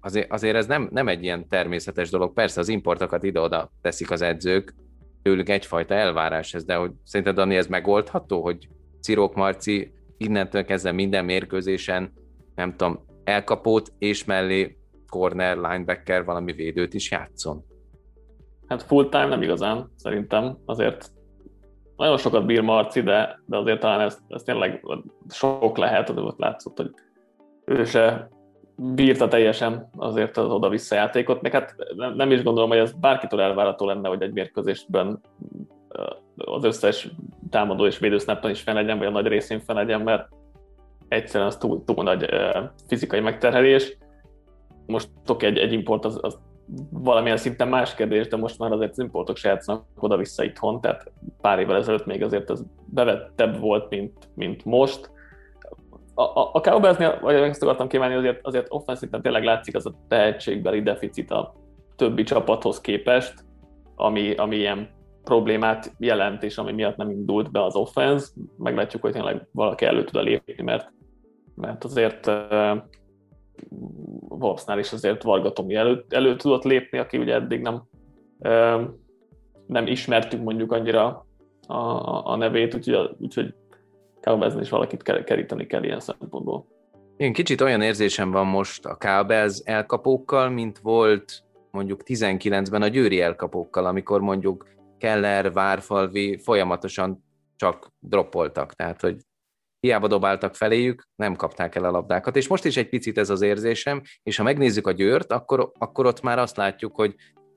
azért, 0.00 0.32
azért 0.32 0.56
ez 0.56 0.66
nem, 0.66 0.88
nem 0.92 1.08
egy 1.08 1.22
ilyen 1.22 1.48
természetes 1.48 2.10
dolog. 2.10 2.32
Persze 2.32 2.60
az 2.60 2.68
importokat 2.68 3.22
ide-oda 3.22 3.70
teszik 3.80 4.10
az 4.10 4.22
edzők, 4.22 4.74
tőlük 5.22 5.48
egyfajta 5.48 5.94
elvárás 5.94 6.54
ez, 6.54 6.64
de 6.64 6.74
hogy 6.74 6.90
szerinted, 7.04 7.34
Dani, 7.34 7.56
ez 7.56 7.66
megoldható, 7.66 8.42
hogy 8.42 8.68
Cirok 9.00 9.34
Marci 9.34 9.92
innentől 10.16 10.64
kezdve 10.64 10.92
minden 10.92 11.24
mérkőzésen, 11.24 12.12
nem 12.54 12.76
tudom, 12.76 13.04
elkapót 13.24 13.92
és 13.98 14.24
mellé 14.24 14.76
corner, 15.08 15.56
linebacker, 15.56 16.24
valami 16.24 16.52
védőt 16.52 16.94
is 16.94 17.10
játszon? 17.10 17.64
Hát 18.66 18.82
full 18.82 19.08
time 19.08 19.26
nem 19.26 19.42
igazán, 19.42 19.92
szerintem. 19.96 20.58
Azért 20.64 21.10
nagyon 21.96 22.16
sokat 22.16 22.46
bír 22.46 22.60
Marci, 22.60 23.02
de, 23.02 23.40
de 23.46 23.56
azért 23.56 23.80
talán 23.80 24.00
ez, 24.00 24.18
ez 24.28 24.42
tényleg 24.42 24.84
sok 25.28 25.76
lehet, 25.76 26.08
hogy 26.08 26.18
ott 26.18 26.38
látszott, 26.38 26.76
hogy 26.76 26.90
ő 27.64 27.84
se 27.84 28.32
bírta 28.76 29.28
teljesen 29.28 29.88
azért 29.96 30.36
az 30.36 30.50
oda-vissza 30.50 30.94
játékot, 30.94 31.42
meg 31.42 31.52
hát 31.52 31.74
nem 32.16 32.30
is 32.30 32.42
gondolom, 32.42 32.68
hogy 32.68 32.78
ez 32.78 32.92
bárkitől 32.92 33.40
elvárható 33.40 33.86
lenne, 33.86 34.08
hogy 34.08 34.22
egy 34.22 34.32
mérkőzésben 34.32 35.20
az 36.36 36.64
összes 36.64 37.08
támadó 37.50 37.86
és 37.86 37.98
védősznappon 37.98 38.50
is 38.50 38.60
fel 38.60 38.74
legyen, 38.74 38.98
vagy 38.98 39.06
a 39.06 39.10
nagy 39.10 39.26
részén 39.26 39.60
fel 39.60 39.74
legyen, 39.74 40.00
mert 40.00 40.28
egyszerűen 41.08 41.48
az 41.48 41.56
túl, 41.56 41.84
túl 41.84 42.04
nagy 42.04 42.26
fizikai 42.86 43.20
megterhelés. 43.20 43.96
Most 44.86 45.08
oké, 45.26 45.46
egy, 45.46 45.58
egy 45.58 45.72
import 45.72 46.04
az, 46.04 46.18
az 46.22 46.38
valamilyen 46.90 47.36
szinten 47.36 47.68
más 47.68 47.94
kérdés, 47.94 48.28
de 48.28 48.36
most 48.36 48.58
már 48.58 48.72
azért 48.72 48.90
az 48.90 48.98
importok 48.98 49.36
se 49.36 49.48
játszanak 49.48 49.84
oda-vissza 49.98 50.44
itthon, 50.44 50.80
tehát 50.80 51.12
pár 51.40 51.58
évvel 51.58 51.76
ezelőtt 51.76 52.06
még 52.06 52.22
azért 52.22 52.50
ez 52.50 52.62
bevettebb 52.86 53.60
volt, 53.60 53.90
mint, 53.90 54.28
mint 54.34 54.64
most. 54.64 55.10
A, 56.14 56.22
a, 56.22 56.50
a 56.52 56.60
Cowboysnél, 56.60 57.18
vagy 57.20 57.34
ezt 57.34 57.62
akartam 57.62 57.88
kívánni, 57.88 58.14
azért, 58.14 58.46
azért 58.46 58.66
offenszinten 58.68 59.22
tényleg 59.22 59.44
látszik 59.44 59.76
az 59.76 59.86
a 59.86 59.94
tehetségbeli 60.08 60.82
deficit 60.82 61.30
a 61.30 61.54
többi 61.96 62.22
csapathoz 62.22 62.80
képest, 62.80 63.44
ami, 63.94 64.34
ami 64.34 64.56
ilyen 64.56 64.88
problémát 65.24 65.94
jelent, 65.98 66.42
és 66.42 66.58
ami 66.58 66.72
miatt 66.72 66.96
nem 66.96 67.10
indult 67.10 67.50
be 67.50 67.64
az 67.64 67.76
offense. 67.76 68.26
Meglátjuk, 68.58 69.02
hogy 69.02 69.12
tényleg 69.12 69.46
valaki 69.52 69.84
elő 69.84 70.04
tud 70.04 70.22
lépni, 70.22 70.62
mert, 70.62 70.92
mert 71.54 71.84
azért 71.84 72.26
uh, 72.26 72.82
Wolfsnál 74.28 74.78
is 74.78 74.92
azért 74.92 75.22
Vargatomi 75.22 75.74
elő, 75.74 76.04
elő 76.08 76.36
tudott 76.36 76.64
lépni, 76.64 76.98
aki 76.98 77.18
ugye 77.18 77.34
eddig 77.34 77.60
nem, 77.60 77.82
uh, 78.38 78.82
nem 79.66 79.86
ismertük 79.86 80.42
mondjuk 80.42 80.72
annyira 80.72 81.26
a, 81.66 81.74
a, 81.74 82.26
a 82.26 82.36
nevét, 82.36 82.74
úgyhogy, 82.74 83.16
úgyhogy 83.18 83.54
Cowboysnál 84.24 84.62
is 84.62 84.70
valakit 84.70 85.02
keríteni 85.02 85.66
kell 85.66 85.84
ilyen 85.84 86.00
szempontból. 86.00 86.66
Én 87.16 87.32
kicsit 87.32 87.60
olyan 87.60 87.82
érzésem 87.82 88.30
van 88.30 88.46
most 88.46 88.84
a 88.84 88.96
Cowboys 88.96 89.58
elkapókkal, 89.64 90.48
mint 90.48 90.78
volt 90.78 91.42
mondjuk 91.70 92.00
19-ben 92.04 92.82
a 92.82 92.88
győri 92.88 93.20
elkapókkal, 93.20 93.86
amikor 93.86 94.20
mondjuk 94.20 94.66
Keller, 94.98 95.52
Várfalvi 95.52 96.38
folyamatosan 96.38 97.24
csak 97.56 97.92
droppoltak, 97.98 98.72
tehát 98.72 99.00
hogy 99.00 99.16
hiába 99.80 100.06
dobáltak 100.06 100.54
feléjük, 100.54 101.08
nem 101.16 101.36
kapták 101.36 101.74
el 101.74 101.84
a 101.84 101.90
labdákat, 101.90 102.36
és 102.36 102.48
most 102.48 102.64
is 102.64 102.76
egy 102.76 102.88
picit 102.88 103.18
ez 103.18 103.30
az 103.30 103.42
érzésem, 103.42 104.02
és 104.22 104.36
ha 104.36 104.42
megnézzük 104.42 104.86
a 104.86 104.92
Győrt, 104.92 105.32
akkor, 105.32 105.70
akkor 105.78 106.06
ott 106.06 106.22
már 106.22 106.38
azt 106.38 106.56
látjuk, 106.56 106.94
hogy 106.94 107.14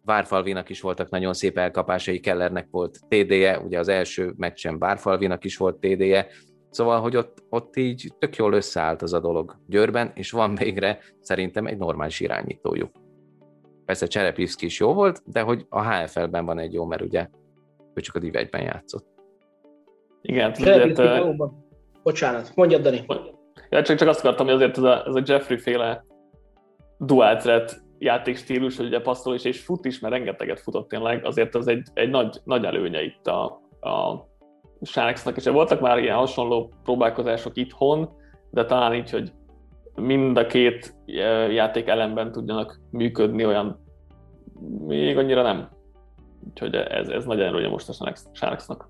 Várfalvinak 0.08 0.70
is 0.70 0.82
voltak 0.82 1.10
nagyon 1.10 1.34
szép 1.34 1.58
elkapásai, 1.58 2.20
Kellernek 2.20 2.68
volt 2.72 3.00
TD-je, 3.08 3.60
ugye 3.60 3.80
az 3.80 3.88
első 3.88 4.34
meccsen 4.38 4.80
Várfalvinak 4.80 5.44
is 5.44 5.58
volt 5.58 5.80
TD-je, 5.80 6.28
szóval, 6.70 7.02
hogy 7.02 7.16
ott, 7.16 7.44
ott 7.50 7.76
így 7.76 8.14
tök 8.20 8.36
jól 8.36 8.54
összeállt 8.54 9.02
az 9.02 9.14
a 9.14 9.20
dolog 9.20 9.58
Győrben, 9.68 10.12
és 10.16 10.32
van 10.32 10.56
végre 10.56 11.00
szerintem 11.20 11.66
egy 11.66 11.78
normális 11.78 12.20
irányítójuk. 12.20 12.92
Persze 13.86 14.08
Cserepivszki 14.08 14.66
is 14.66 14.80
jó 14.80 14.94
volt, 14.94 15.22
de 15.26 15.42
hogy 15.42 15.66
a 15.70 15.84
HFL-ben 15.84 16.46
van 16.46 16.60
egy 16.60 16.74
jó, 16.74 16.86
mert 16.86 17.02
ugye 17.02 17.28
ő 17.94 18.02
csak 18.02 18.16
a 18.16 18.20
Div 18.20 18.34
1-ben 18.36 18.62
játszott. 18.62 19.06
Igen, 20.22 20.52
azért... 20.52 21.02
Bocsánat, 22.04 22.52
mondjad, 22.56 22.82
Dani. 22.82 23.06
Ja, 23.70 23.82
csak, 23.82 23.98
csak 23.98 24.08
azt 24.08 24.20
akartam, 24.20 24.46
hogy 24.46 24.56
azért 24.56 24.78
ez 24.78 24.84
a, 24.84 25.06
ez 25.08 25.16
a 25.16 25.22
Jeffrey 25.26 25.58
féle 25.58 26.06
dual 26.98 27.36
threat 27.36 27.82
játékstílus, 27.98 28.78
hogy 28.78 28.86
ugye 28.86 29.02
passzol 29.02 29.36
is 29.36 29.44
és 29.44 29.60
fut 29.60 29.86
is, 29.86 30.00
mert 30.00 30.14
rengeteget 30.14 30.60
futott 30.60 30.90
tényleg, 30.90 31.26
azért 31.26 31.56
az 31.56 31.68
egy, 31.68 31.88
egy 31.94 32.10
nagy, 32.10 32.38
nagy 32.44 32.64
előnye 32.66 33.04
itt 33.04 33.28
a, 33.28 33.44
a 33.80 34.27
Sharksnak, 34.82 35.38
és 35.38 35.44
voltak 35.44 35.80
már 35.80 35.98
ilyen 35.98 36.16
hasonló 36.16 36.72
próbálkozások 36.84 37.58
itthon, 37.58 38.10
de 38.52 38.66
talán 38.66 38.94
így, 38.94 39.10
hogy 39.10 39.32
mind 39.96 40.38
a 40.38 40.46
két 40.46 40.96
játék 41.50 41.88
elemben 41.88 42.32
tudjanak 42.32 42.80
működni, 42.92 43.46
olyan 43.46 43.86
még 44.88 45.18
annyira 45.18 45.42
nem. 45.42 45.70
Úgyhogy 46.50 46.76
ez, 46.76 47.08
ez 47.08 47.26
nagy 47.26 47.40
előnye 47.40 47.68
most 47.68 47.90
a 47.90 48.14
Sharksnak. 48.34 48.90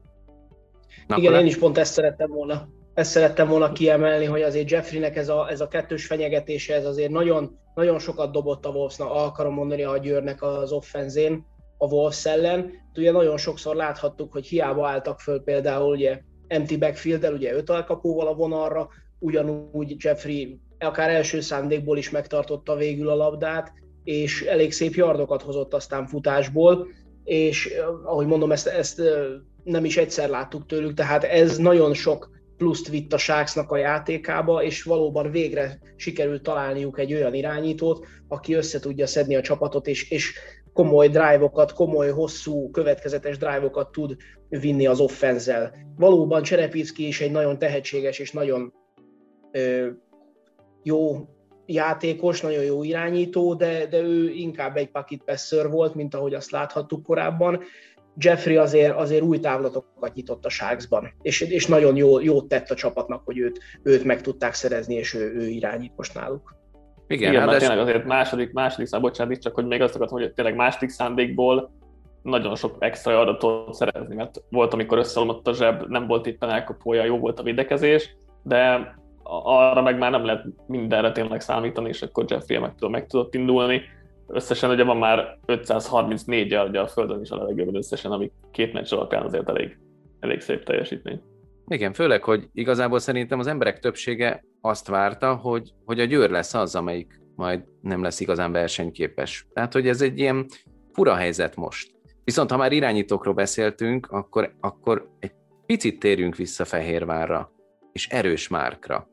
Igen, 1.16 1.34
én 1.34 1.46
is 1.46 1.58
pont 1.58 1.78
ezt 1.78 1.94
szerettem 1.94 2.30
volna. 2.30 2.68
Ezt 2.94 3.12
szerettem 3.12 3.48
volna 3.48 3.72
kiemelni, 3.72 4.26
hogy 4.26 4.42
azért 4.42 4.70
Jeffreynek 4.70 5.16
ez 5.16 5.30
a, 5.30 5.50
ez 5.50 5.62
a 5.62 5.68
kettős 5.68 6.06
fenyegetése, 6.06 6.76
ez 6.76 6.86
azért 6.86 7.12
nagyon, 7.12 7.60
nagyon 7.76 8.00
sokat 8.00 8.32
dobott 8.32 8.66
a 8.66 8.70
Wolvesnak, 8.70 9.12
akarom 9.12 9.54
mondani 9.54 9.84
a 9.84 9.98
Győrnek 9.98 10.42
az 10.44 10.72
offenzén, 10.72 11.46
a 11.78 11.86
Wolves 11.86 12.26
ellen. 12.26 12.72
Ugye 12.96 13.12
nagyon 13.12 13.38
sokszor 13.38 13.76
láthattuk, 13.76 14.32
hogy 14.32 14.46
hiába 14.46 14.88
álltak 14.88 15.20
föl 15.20 15.44
például 15.44 15.92
ugye 15.92 16.22
empty 16.48 16.78
backfield 16.78 17.34
ugye 17.34 17.54
öt 17.54 17.70
alkapóval 17.70 18.28
a 18.28 18.36
vonalra, 18.36 18.90
ugyanúgy 19.20 19.96
Jeffrey 19.98 20.60
akár 20.80 21.10
első 21.10 21.40
szándékból 21.40 21.98
is 21.98 22.10
megtartotta 22.10 22.76
végül 22.76 23.10
a 23.10 23.16
labdát, 23.16 23.74
és 24.04 24.42
elég 24.42 24.74
szép 24.74 24.94
yardokat 24.94 25.42
hozott 25.42 25.74
aztán 25.74 26.08
futásból, 26.08 26.88
és 27.24 27.74
ahogy 28.04 28.26
mondom, 28.28 28.52
ezt, 28.52 28.68
ezt 28.68 29.02
nem 29.64 29.86
is 29.86 29.98
egyszer 29.98 30.30
láttuk 30.30 30.66
tőlük, 30.66 30.94
tehát 30.94 31.24
ez 31.24 31.58
nagyon 31.58 31.94
sok 31.94 32.30
pluszt 32.58 32.90
vitt 32.90 33.14
a 33.14 33.18
Sharksnak 33.18 33.72
a 33.72 33.78
játékába, 33.78 34.64
és 34.64 34.84
valóban 34.84 35.32
végre 35.32 35.80
sikerült 35.96 36.44
találniuk 36.44 37.00
egy 37.00 37.14
olyan 37.14 37.34
irányítót, 37.34 38.06
aki 38.28 38.54
össze 38.54 38.80
tudja 38.80 39.08
szedni 39.08 39.36
a 39.36 39.42
csapatot, 39.42 39.88
és, 39.88 40.12
és 40.12 40.34
komoly 40.78 41.08
drive-okat, 41.08 41.74
komoly, 41.74 42.10
hosszú, 42.10 42.70
következetes 42.72 43.38
drive-okat 43.38 43.92
tud 43.92 44.16
vinni 44.50 44.88
az 44.88 45.00
offenzel. 45.00 45.74
Valóban 45.96 46.42
Cserepicki 46.44 47.08
is 47.08 47.22
egy 47.22 47.32
nagyon 47.32 47.60
tehetséges 47.60 48.20
és 48.20 48.32
nagyon 48.32 48.74
ö, 49.52 49.88
jó 50.84 51.28
játékos, 51.66 52.42
nagyon 52.42 52.64
jó 52.64 52.84
irányító, 52.84 53.54
de, 53.54 53.86
de 53.86 54.00
ő 54.00 54.30
inkább 54.30 54.78
egy 54.78 54.92
pocket 54.92 55.22
passer 55.26 55.70
volt, 55.70 55.96
mint 55.96 56.16
ahogy 56.16 56.34
azt 56.34 56.52
láthattuk 56.52 57.04
korábban. 57.04 57.64
Jeffrey 58.18 58.58
azért, 58.58 58.96
azért 58.96 59.24
új 59.24 59.40
távlatokat 59.40 60.14
nyitott 60.14 60.46
a 60.46 60.50
Sharksban, 60.50 61.14
és, 61.22 61.42
és 61.42 61.68
nagyon 61.68 61.96
jó, 61.96 62.20
jót 62.20 62.48
tett 62.48 62.70
a 62.70 62.76
csapatnak, 62.76 63.22
hogy 63.26 63.38
őt, 63.38 63.60
őt 63.84 64.04
meg 64.04 64.22
tudták 64.22 64.54
szerezni, 64.54 64.96
és 64.96 65.14
ő, 65.14 65.34
ő 65.36 65.48
irányít 65.48 65.94
most 65.96 66.14
náluk. 66.14 66.57
Igen, 67.08 67.32
Igen 67.32 67.46
mert 67.46 67.60
tényleg 67.60 67.80
azért 67.80 68.06
második, 68.06 68.54
második 68.54 68.88
szám, 68.88 69.02
bocsánat, 69.02 69.42
csak 69.42 69.56
hogy 69.56 69.66
még 69.66 69.82
azt 69.82 69.96
akartam, 69.96 70.20
hogy 70.20 70.34
tényleg 70.34 70.56
második 70.56 70.90
szándékból 70.90 71.72
nagyon 72.22 72.56
sok 72.56 72.76
extra 72.80 73.20
adatot 73.20 73.74
szerezni, 73.74 74.16
mert 74.16 74.42
volt, 74.50 74.74
amikor 74.74 74.98
összeomlott 74.98 75.48
a 75.48 75.54
zseb, 75.54 75.84
nem 75.88 76.08
volt 76.08 76.28
éppen 76.28 76.50
elkapója, 76.50 77.04
jó 77.04 77.18
volt 77.18 77.40
a 77.40 77.44
védekezés, 77.44 78.16
de 78.44 78.94
arra 79.44 79.82
meg 79.82 79.98
már 79.98 80.12
nem 80.12 80.26
lehet 80.26 80.46
mindenre 80.68 81.12
tényleg 81.12 81.42
számítani, 81.42 81.90
és 81.90 82.02
akkor 82.02 82.26
Jeffrey 82.28 82.58
meg, 82.58 82.76
tud, 82.76 82.90
meg 82.90 83.08
tudott 83.08 83.34
indulni. 83.34 83.82
Összesen 84.28 84.70
ugye 84.70 84.84
van 84.84 84.98
már 84.98 85.38
534 85.46 86.58
ugye 86.68 86.80
a 86.80 86.88
Földön 86.88 87.22
is 87.22 87.30
a 87.30 87.36
levegőben 87.36 87.76
összesen, 87.76 88.12
ami 88.12 88.32
két 88.52 88.74
meccs 88.74 88.94
alapján 88.94 89.24
azért 89.24 89.50
elég, 89.50 89.78
elég 90.20 90.42
szép 90.42 90.64
teljesítmény. 90.64 91.22
Igen, 91.70 91.94
főleg, 91.94 92.24
hogy 92.24 92.50
igazából 92.54 93.00
szerintem 93.00 93.40
az 93.40 93.48
emberek 93.48 93.80
többsége 93.80 94.44
azt 94.62 94.88
várta, 94.88 95.36
hogy, 95.36 95.74
hogy 95.86 96.00
a 96.00 96.06
Győr 96.06 96.30
lesz 96.30 96.54
az, 96.54 96.76
amelyik 96.76 97.22
majd 97.36 97.64
nem 97.82 98.02
lesz 98.02 98.20
igazán 98.20 98.52
versenyképes. 98.52 99.48
Tehát, 99.54 99.74
hogy 99.74 99.88
ez 99.88 100.02
egy 100.02 100.20
ilyen 100.20 100.46
fura 100.94 101.16
helyzet 101.16 101.56
most. 101.56 101.96
Viszont 102.24 102.52
ha 102.52 102.58
már 102.58 102.72
irányítókról 102.72 103.34
beszéltünk, 103.34 104.08
akkor, 104.12 104.54
akkor 104.60 105.10
egy 105.20 105.32
picit 105.66 106.00
térjünk 106.00 106.36
vissza 106.36 106.66
Fehérvárra, 106.66 107.52
és 107.92 108.08
erős 108.08 108.48
márkra. 108.48 109.08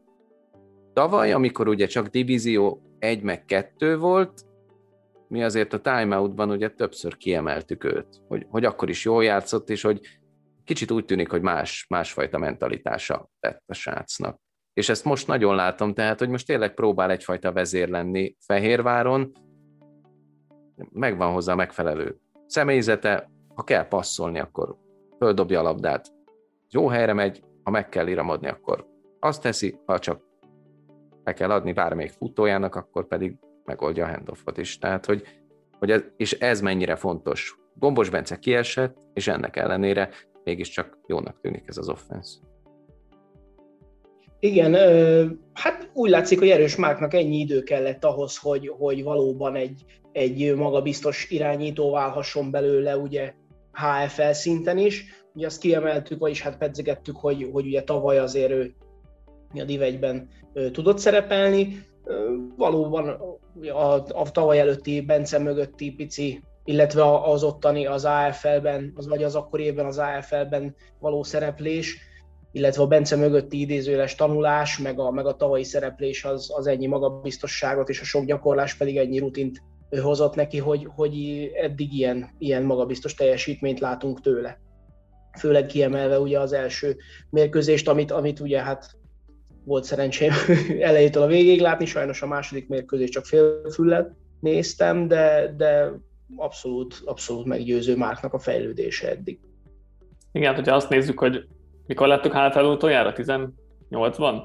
Tavaly, 0.92 1.32
amikor 1.32 1.68
ugye 1.68 1.86
csak 1.86 2.06
divízió 2.06 2.82
1 2.98 3.22
meg 3.22 3.44
2 3.44 3.98
volt, 3.98 4.44
mi 5.28 5.42
azért 5.42 5.72
a 5.72 5.80
timeoutban 5.80 6.50
ugye 6.50 6.68
többször 6.68 7.16
kiemeltük 7.16 7.84
őt, 7.84 8.06
hogy, 8.28 8.46
hogy 8.48 8.64
akkor 8.64 8.88
is 8.88 9.04
jól 9.04 9.24
játszott, 9.24 9.70
és 9.70 9.82
hogy 9.82 10.00
kicsit 10.64 10.90
úgy 10.90 11.04
tűnik, 11.04 11.30
hogy 11.30 11.42
más, 11.42 11.86
másfajta 11.88 12.38
mentalitása 12.38 13.28
lett 13.40 13.62
a 13.66 13.74
srácnak. 13.74 14.40
És 14.72 14.88
ezt 14.88 15.04
most 15.04 15.26
nagyon 15.26 15.54
látom, 15.54 15.94
tehát, 15.94 16.18
hogy 16.18 16.28
most 16.28 16.46
tényleg 16.46 16.74
próbál 16.74 17.10
egyfajta 17.10 17.52
vezér 17.52 17.88
lenni 17.88 18.36
Fehérváron, 18.46 19.32
megvan 20.90 21.32
hozzá 21.32 21.52
a 21.52 21.56
megfelelő 21.56 22.16
személyzete, 22.46 23.30
ha 23.54 23.62
kell 23.62 23.88
passzolni, 23.88 24.38
akkor 24.38 24.76
földobja 25.18 25.60
a 25.60 25.62
labdát, 25.62 26.12
jó 26.70 26.88
helyre 26.88 27.12
megy, 27.12 27.42
ha 27.62 27.70
meg 27.70 27.88
kell 27.88 28.06
iramodni, 28.06 28.48
akkor 28.48 28.86
azt 29.20 29.42
teszi, 29.42 29.78
ha 29.86 29.98
csak 29.98 30.22
le 31.24 31.32
kell 31.32 31.50
adni 31.50 31.72
bármelyik 31.72 32.10
futójának, 32.10 32.74
akkor 32.74 33.06
pedig 33.06 33.36
megoldja 33.64 34.04
a 34.06 34.08
handoffot 34.08 34.58
is. 34.58 34.78
Tehát, 34.78 35.06
hogy, 35.06 35.22
hogy 35.78 35.90
ez, 35.90 36.02
és 36.16 36.32
ez 36.32 36.60
mennyire 36.60 36.96
fontos. 36.96 37.58
Gombos 37.74 38.10
Bence 38.10 38.38
kiesett, 38.38 38.96
és 39.12 39.28
ennek 39.28 39.56
ellenére 39.56 40.10
mégiscsak 40.44 40.98
jónak 41.06 41.40
tűnik 41.40 41.64
ez 41.66 41.76
az 41.76 41.88
offense. 41.88 42.38
Igen, 44.38 44.74
hát 45.52 45.90
úgy 45.92 46.10
látszik, 46.10 46.38
hogy 46.38 46.48
erős 46.48 46.76
Márknak 46.76 47.14
ennyi 47.14 47.38
idő 47.38 47.62
kellett 47.62 48.04
ahhoz, 48.04 48.36
hogy, 48.36 48.68
hogy 48.78 49.02
valóban 49.02 49.54
egy, 49.56 49.84
egy 50.12 50.54
magabiztos 50.54 51.30
irányító 51.30 51.90
válhasson 51.90 52.50
belőle, 52.50 52.96
ugye 52.96 53.34
HFL 53.72 54.30
szinten 54.30 54.78
is. 54.78 55.04
Ugye 55.34 55.46
azt 55.46 55.60
kiemeltük, 55.60 56.18
vagyis 56.18 56.42
hát 56.42 56.58
pedzegettük, 56.58 57.16
hogy, 57.16 57.48
hogy 57.52 57.66
ugye 57.66 57.82
tavaly 57.82 58.18
azért 58.18 58.50
ő 58.50 58.74
a 59.54 59.64
Div 59.64 59.80
1-ben 59.82 60.28
tudott 60.72 60.98
szerepelni. 60.98 61.86
valóban 62.56 63.08
a, 63.68 63.94
a 63.94 64.30
tavaly 64.32 64.60
előtti 64.60 65.00
Bence 65.00 65.38
mögötti 65.38 65.92
pici, 65.92 66.42
illetve 66.64 67.20
az 67.20 67.42
ottani 67.42 67.86
az 67.86 68.04
AFL-ben, 68.04 68.92
az, 68.94 69.08
vagy 69.08 69.22
az 69.22 69.34
akkori 69.34 69.64
évben 69.64 69.86
az 69.86 69.98
AFL-ben 69.98 70.74
való 70.98 71.22
szereplés, 71.22 71.98
illetve 72.52 72.82
a 72.82 72.86
Bence 72.86 73.16
mögötti 73.16 73.60
idézőles 73.60 74.14
tanulás, 74.14 74.78
meg 74.78 74.98
a, 74.98 75.10
meg 75.10 75.26
a 75.26 75.36
tavalyi 75.36 75.64
szereplés 75.64 76.24
az, 76.24 76.50
az 76.56 76.66
ennyi 76.66 76.86
magabiztosságot, 76.86 77.88
és 77.88 78.00
a 78.00 78.04
sok 78.04 78.24
gyakorlás 78.24 78.74
pedig 78.74 78.96
ennyi 78.96 79.18
rutint 79.18 79.62
hozott 80.00 80.34
neki, 80.34 80.58
hogy, 80.58 80.88
hogy 80.94 81.14
eddig 81.54 81.92
ilyen, 81.92 82.34
ilyen 82.38 82.62
magabiztos 82.62 83.14
teljesítményt 83.14 83.80
látunk 83.80 84.20
tőle. 84.20 84.60
Főleg 85.38 85.66
kiemelve 85.66 86.18
ugye 86.18 86.40
az 86.40 86.52
első 86.52 86.96
mérkőzést, 87.30 87.88
amit, 87.88 88.10
amit 88.10 88.40
ugye 88.40 88.62
hát 88.62 88.90
volt 89.64 89.84
szerencsém 89.84 90.32
elejétől 90.80 91.22
a 91.22 91.26
végéig 91.26 91.60
látni, 91.60 91.84
sajnos 91.84 92.22
a 92.22 92.26
második 92.26 92.68
mérkőzés 92.68 93.08
csak 93.08 93.24
félfüllel 93.24 94.16
néztem, 94.40 95.08
de, 95.08 95.54
de 95.56 95.92
abszolút, 96.36 97.02
abszolút 97.04 97.44
meggyőző 97.44 97.96
Márknak 97.96 98.32
a 98.32 98.38
fejlődése 98.38 99.10
eddig. 99.10 99.40
Igen, 100.32 100.54
hogyha 100.54 100.74
azt 100.74 100.88
nézzük, 100.88 101.18
hogy 101.18 101.46
mikor 101.86 102.06
láttuk 102.06 102.32
hátrafelé 102.32 102.72
utoljára? 102.72 103.12
18-ban? 103.16 104.42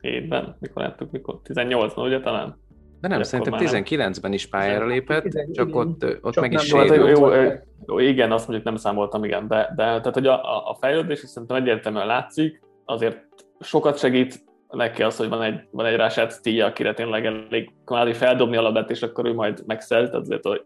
Évben? 0.00 0.56
Mikor 0.60 0.82
láttuk? 0.82 1.10
Mikor? 1.10 1.40
18-ban, 1.44 2.04
ugye 2.04 2.20
talán? 2.20 2.58
De 3.00 3.08
nem, 3.08 3.22
szerintem 3.22 3.58
19-ben 3.58 4.32
is 4.32 4.46
pályára 4.46 4.86
lépett, 4.86 5.22
10, 5.22 5.32
csak 5.52 5.68
igen, 5.68 5.80
ott, 5.80 6.04
ott 6.20 6.32
csak 6.32 6.42
meg 6.42 6.52
is 6.52 6.62
sérült. 6.62 7.18
Jó, 7.18 7.32
jó, 7.32 7.52
jó, 7.86 7.98
igen, 7.98 8.32
azt 8.32 8.46
mondjuk 8.48 8.68
nem 8.68 8.76
számoltam, 8.76 9.24
igen, 9.24 9.48
de, 9.48 9.72
de 9.76 9.84
tehát, 9.84 10.14
hogy 10.14 10.26
a, 10.26 10.70
a 10.70 10.76
fejlődés 10.80 11.18
szerintem 11.18 11.56
egyértelműen 11.56 12.06
látszik, 12.06 12.62
azért 12.84 13.26
sokat 13.60 13.98
segít 13.98 14.44
neki 14.70 15.02
az, 15.02 15.16
hogy 15.16 15.28
van 15.28 15.42
egy, 15.42 15.60
van 15.70 15.86
egy 15.86 15.96
Rashad 15.96 16.32
Tia, 16.42 16.66
akire 16.66 16.94
tényleg 16.94 17.26
elég 17.26 17.72
kvázi 17.84 18.12
feldobni 18.12 18.56
a 18.56 18.62
labdát, 18.62 18.90
és 18.90 19.02
akkor 19.02 19.26
ő 19.26 19.34
majd 19.34 19.62
megszelt, 19.66 20.14
azért, 20.14 20.46
hogy 20.46 20.64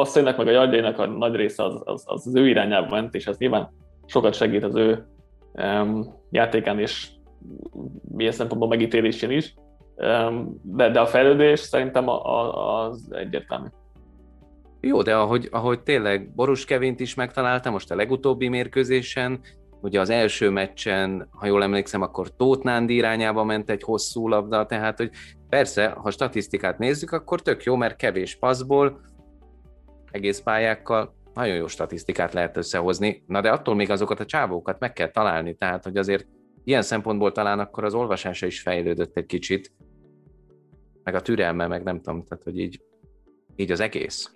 passzainak, 0.00 0.36
meg 0.36 0.46
a 0.46 0.50
yardjainak 0.50 0.98
a 0.98 1.06
nagy 1.06 1.34
része 1.34 1.64
az, 1.64 1.82
az, 1.84 2.02
az, 2.06 2.26
az 2.26 2.36
ő 2.36 2.48
irányába 2.48 2.94
ment, 2.94 3.14
és 3.14 3.26
ez 3.26 3.38
nyilván 3.38 3.70
sokat 4.06 4.34
segít 4.34 4.64
az 4.64 4.76
ő 4.76 5.06
um, 5.52 6.14
játékán 6.30 6.78
és 6.78 7.08
milyen 8.14 8.32
szempontból 8.32 8.68
megítélésén 8.68 9.30
is, 9.30 9.54
um, 9.96 10.60
de, 10.62 10.90
de 10.90 11.00
a 11.00 11.06
fejlődés 11.06 11.60
szerintem 11.60 12.08
a, 12.08 12.24
a, 12.24 12.84
az 12.84 13.08
egyértelmű. 13.10 13.66
Jó, 14.80 15.02
de 15.02 15.16
ahogy, 15.16 15.48
ahogy 15.50 15.80
tényleg 15.80 16.34
Borus 16.34 16.64
Kevint 16.64 17.00
is 17.00 17.14
megtalálta 17.14 17.70
most 17.70 17.90
a 17.90 17.96
legutóbbi 17.96 18.48
mérkőzésen, 18.48 19.40
ugye 19.80 20.00
az 20.00 20.10
első 20.10 20.50
meccsen, 20.50 21.28
ha 21.30 21.46
jól 21.46 21.62
emlékszem, 21.62 22.02
akkor 22.02 22.36
Tóth 22.36 22.64
Nándi 22.64 22.94
irányába 22.94 23.44
ment 23.44 23.70
egy 23.70 23.82
hosszú 23.82 24.28
labda, 24.28 24.66
tehát 24.66 24.96
hogy 24.96 25.10
persze, 25.48 25.88
ha 25.88 26.10
statisztikát 26.10 26.78
nézzük, 26.78 27.12
akkor 27.12 27.40
tök 27.40 27.62
jó, 27.62 27.76
mert 27.76 27.96
kevés 27.96 28.36
passzból, 28.36 29.00
egész 30.10 30.40
pályákkal 30.40 31.14
nagyon 31.34 31.56
jó 31.56 31.66
statisztikát 31.66 32.32
lehet 32.32 32.56
összehozni, 32.56 33.22
na 33.26 33.40
de 33.40 33.50
attól 33.50 33.74
még 33.74 33.90
azokat 33.90 34.20
a 34.20 34.24
csávókat 34.24 34.78
meg 34.78 34.92
kell 34.92 35.10
találni, 35.10 35.54
tehát 35.54 35.84
hogy 35.84 35.96
azért 35.96 36.26
ilyen 36.64 36.82
szempontból 36.82 37.32
talán 37.32 37.58
akkor 37.58 37.84
az 37.84 37.94
olvasása 37.94 38.46
is 38.46 38.60
fejlődött 38.60 39.16
egy 39.16 39.26
kicsit, 39.26 39.72
meg 41.02 41.14
a 41.14 41.20
türelme, 41.20 41.66
meg 41.66 41.82
nem 41.82 42.00
tudom, 42.00 42.24
tehát 42.24 42.44
hogy 42.44 42.58
így, 42.58 42.80
így 43.56 43.70
az 43.70 43.80
egész. 43.80 44.34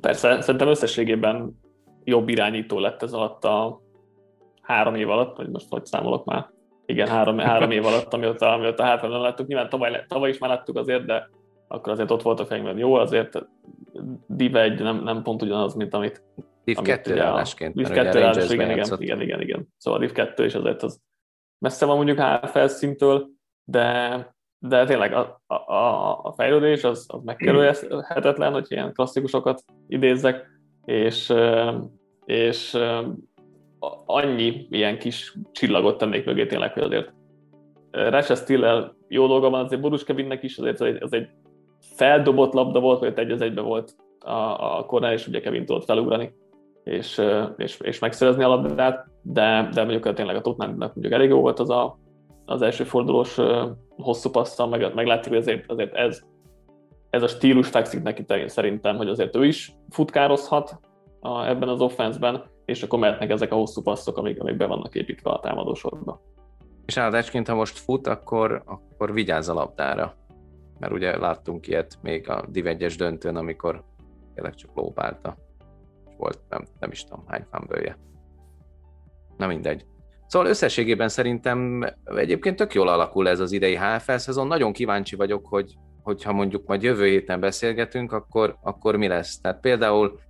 Persze, 0.00 0.40
szerintem 0.40 0.68
összességében 0.68 1.58
jobb 2.04 2.28
irányító 2.28 2.78
lett 2.78 3.02
ez 3.02 3.12
alatt 3.12 3.44
a 3.44 3.80
három 4.62 4.94
év 4.94 5.10
alatt, 5.10 5.36
vagy 5.36 5.48
most 5.48 5.66
hogy 5.68 5.86
számolok 5.86 6.24
már, 6.24 6.50
igen, 6.86 7.08
három, 7.08 7.38
három 7.38 7.70
év 7.70 7.86
alatt, 7.86 8.12
amióta, 8.12 8.52
amióta 8.52 8.82
hátra 8.82 9.20
láttuk. 9.20 9.46
Nyilván 9.46 9.68
tavaly, 9.68 10.04
tavaly 10.08 10.30
is 10.30 10.38
már 10.38 10.50
láttuk 10.50 10.76
azért, 10.76 11.04
de 11.04 11.28
akkor 11.68 11.92
azért 11.92 12.10
ott 12.10 12.22
volt 12.22 12.40
a 12.40 12.46
fejünkben. 12.46 12.78
Jó, 12.78 12.94
azért 12.94 13.46
Div 14.26 14.56
1 14.56 14.80
nem, 14.80 15.02
nem 15.02 15.22
pont 15.22 15.42
ugyanaz, 15.42 15.74
mint 15.74 15.94
amit... 15.94 16.22
Div 16.64 16.76
2 16.76 17.20
állásként. 17.20 17.74
Div 17.74 17.88
2 17.88 18.22
állás, 18.22 18.50
igen, 18.50 18.70
igen, 18.70 18.96
igen, 18.98 19.20
igen, 19.20 19.40
igen. 19.40 19.68
Szóval 19.76 20.00
Div 20.00 20.12
2 20.12 20.44
és 20.44 20.54
azért 20.54 20.82
az 20.82 21.00
messze 21.58 21.86
van 21.86 21.96
mondjuk 21.96 22.20
HFL 22.20 22.66
szintől, 22.66 23.28
de, 23.64 24.34
de 24.58 24.84
tényleg 24.84 25.12
a, 25.12 25.42
a, 25.46 25.72
a 26.22 26.32
fejlődés 26.36 26.84
az, 26.84 27.06
az 27.08 27.22
megkerülhetetlen, 27.22 28.52
hogy 28.52 28.66
ilyen 28.68 28.92
klasszikusokat 28.92 29.64
idézzek, 29.88 30.46
és, 30.84 31.34
és 32.24 32.78
annyi 34.06 34.66
ilyen 34.70 34.98
kis 34.98 35.36
csillagot 35.52 35.98
tennék 35.98 36.24
mögé 36.24 36.46
tényleg, 36.46 36.72
hogy 36.72 36.82
azért 36.82 37.12
Rasha 37.90 38.34
Stillel 38.34 38.96
jó 39.08 39.26
dolga 39.26 39.50
van, 39.50 39.64
azért 39.64 39.80
Borus 39.80 40.04
Kevinnek 40.04 40.42
is, 40.42 40.58
azért 40.58 41.02
az 41.02 41.12
egy 41.12 41.28
feldobott 41.80 42.52
labda 42.52 42.80
volt, 42.80 42.98
vagy 42.98 43.12
egy 43.16 43.30
az 43.30 43.40
egybe 43.40 43.60
volt 43.60 43.94
a, 44.20 44.78
a 44.78 44.84
kornál, 44.86 45.12
és 45.12 45.26
ugye 45.26 45.40
Kevin 45.40 45.66
tudott 45.66 45.84
felugrani, 45.84 46.34
és, 46.84 47.22
és, 47.56 47.80
és 47.80 47.98
megszerezni 47.98 48.42
a 48.42 48.48
labdát, 48.48 49.06
de, 49.22 49.68
de 49.72 49.84
mondjuk 49.84 50.14
tényleg 50.14 50.36
a 50.36 50.40
Tottenhamnak 50.40 50.94
mondjuk 50.94 51.14
elég 51.14 51.28
jó 51.28 51.40
volt 51.40 51.58
az 51.58 51.70
a, 51.70 51.98
az 52.44 52.62
első 52.62 52.84
fordulós 52.84 53.38
hosszú 53.96 54.30
passzal, 54.30 54.68
meg, 54.68 54.94
meg 54.94 55.06
látszik, 55.06 55.32
hogy 55.32 55.40
azért, 55.40 55.70
azért 55.70 55.94
ez, 55.94 56.20
ez 57.10 57.22
a 57.22 57.28
stílus 57.28 57.68
fekszik 57.68 58.02
neki 58.02 58.24
szerintem, 58.46 58.96
hogy 58.96 59.08
azért 59.08 59.36
ő 59.36 59.44
is 59.44 59.72
futkározhat 59.90 60.80
a, 61.20 61.46
ebben 61.46 61.68
az 61.68 61.80
offenszben, 61.80 62.44
és 62.64 62.82
akkor 62.82 62.98
mehetnek 62.98 63.30
ezek 63.30 63.52
a 63.52 63.56
hosszú 63.56 63.82
passzok, 63.82 64.16
amik, 64.16 64.40
amik 64.40 64.56
be 64.56 64.66
vannak 64.66 64.94
építve 64.94 65.30
a 65.30 65.40
támadósorba. 65.40 66.20
És 66.86 66.96
áldásként, 66.96 67.48
ha 67.48 67.54
most 67.54 67.78
fut, 67.78 68.06
akkor, 68.06 68.62
akkor 68.66 69.12
vigyázz 69.12 69.48
a 69.48 69.54
labdára 69.54 70.14
mert 70.78 70.92
ugye 70.92 71.16
láttunk 71.16 71.66
ilyet 71.66 71.98
még 72.02 72.28
a 72.28 72.44
Div 72.48 72.66
1 72.66 72.86
döntőn, 72.96 73.36
amikor 73.36 73.84
tényleg 74.34 74.54
csak 74.54 74.70
lóbálta. 74.74 75.36
És 76.08 76.14
volt 76.16 76.38
nem, 76.48 76.64
nem 76.80 76.90
is 76.90 77.04
tudom 77.04 77.24
hány 77.26 77.44
fumble 77.50 77.98
Na 79.36 79.46
mindegy. 79.46 79.84
Szóval 80.26 80.48
összességében 80.48 81.08
szerintem 81.08 81.84
egyébként 82.04 82.56
tök 82.56 82.74
jól 82.74 82.88
alakul 82.88 83.28
ez 83.28 83.40
az 83.40 83.52
idei 83.52 83.76
HFL 83.76 84.16
szezon. 84.16 84.46
Nagyon 84.46 84.72
kíváncsi 84.72 85.16
vagyok, 85.16 85.46
hogy 85.46 85.74
hogyha 86.02 86.32
mondjuk 86.32 86.66
majd 86.66 86.82
jövő 86.82 87.06
héten 87.06 87.40
beszélgetünk, 87.40 88.12
akkor, 88.12 88.56
akkor 88.62 88.96
mi 88.96 89.08
lesz. 89.08 89.40
Tehát 89.40 89.60
például, 89.60 90.20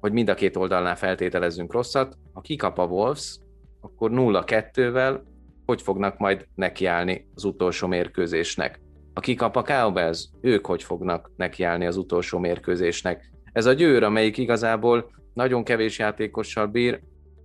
hogy 0.00 0.12
mind 0.12 0.28
a 0.28 0.34
két 0.34 0.56
oldalnál 0.56 0.96
feltételezzünk 0.96 1.72
rosszat, 1.72 2.18
ha 2.32 2.40
kikap 2.40 2.78
a 2.78 2.84
Wolves, 2.84 3.38
akkor 3.80 4.10
0-2-vel 4.14 5.20
hogy 5.66 5.82
fognak 5.82 6.18
majd 6.18 6.46
nekiállni 6.54 7.28
az 7.34 7.44
utolsó 7.44 7.86
mérkőzésnek 7.86 8.80
a 9.16 9.20
kikap 9.20 9.56
a 9.56 9.62
Cowboys, 9.62 10.28
ők 10.40 10.66
hogy 10.66 10.82
fognak 10.82 11.30
nekiállni 11.36 11.86
az 11.86 11.96
utolsó 11.96 12.38
mérkőzésnek. 12.38 13.30
Ez 13.52 13.66
a 13.66 13.72
győr, 13.72 14.02
amelyik 14.02 14.38
igazából 14.38 15.10
nagyon 15.34 15.64
kevés 15.64 15.98
játékossal 15.98 16.66
bír, 16.66 17.00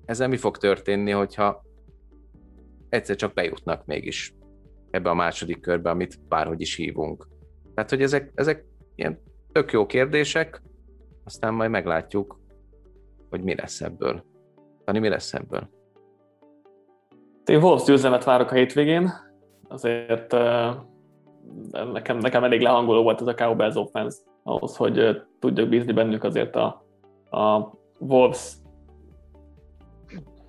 ezzel 0.05 0.27
mi 0.27 0.37
fog 0.37 0.57
történni, 0.57 1.11
hogyha 1.11 1.63
egyszer 2.89 3.15
csak 3.15 3.33
bejutnak 3.33 3.85
mégis 3.85 4.33
ebbe 4.89 5.09
a 5.09 5.13
második 5.13 5.59
körbe, 5.59 5.89
amit 5.89 6.19
bárhogy 6.27 6.61
is 6.61 6.75
hívunk. 6.75 7.27
Tehát, 7.73 7.89
hogy 7.89 8.01
ezek, 8.01 8.31
ezek 8.35 8.65
ilyen 8.95 9.19
tök 9.51 9.71
jó 9.71 9.85
kérdések, 9.85 10.61
aztán 11.23 11.53
majd 11.53 11.69
meglátjuk, 11.69 12.39
hogy 13.29 13.41
mi 13.41 13.55
lesz 13.55 13.81
ebből. 13.81 14.23
Tani, 14.85 14.99
mi 14.99 15.09
lesz 15.09 15.33
ebből? 15.33 15.69
Én 17.45 17.61
Wolves 17.61 17.83
győzelmet 17.83 18.23
várok 18.23 18.51
a 18.51 18.55
hétvégén, 18.55 19.11
azért 19.67 20.35
nekem, 21.93 22.17
nekem 22.17 22.43
elég 22.43 22.61
lehangoló 22.61 23.03
volt 23.03 23.21
ez 23.21 23.27
a 23.27 23.33
Cowboys 23.33 23.75
offense 23.75 24.17
ahhoz, 24.43 24.75
hogy 24.75 25.21
tudjak 25.39 25.69
bízni 25.69 25.93
bennük 25.93 26.23
azért 26.23 26.55
a, 26.55 26.85
a 27.29 27.71
Wolves 27.99 28.53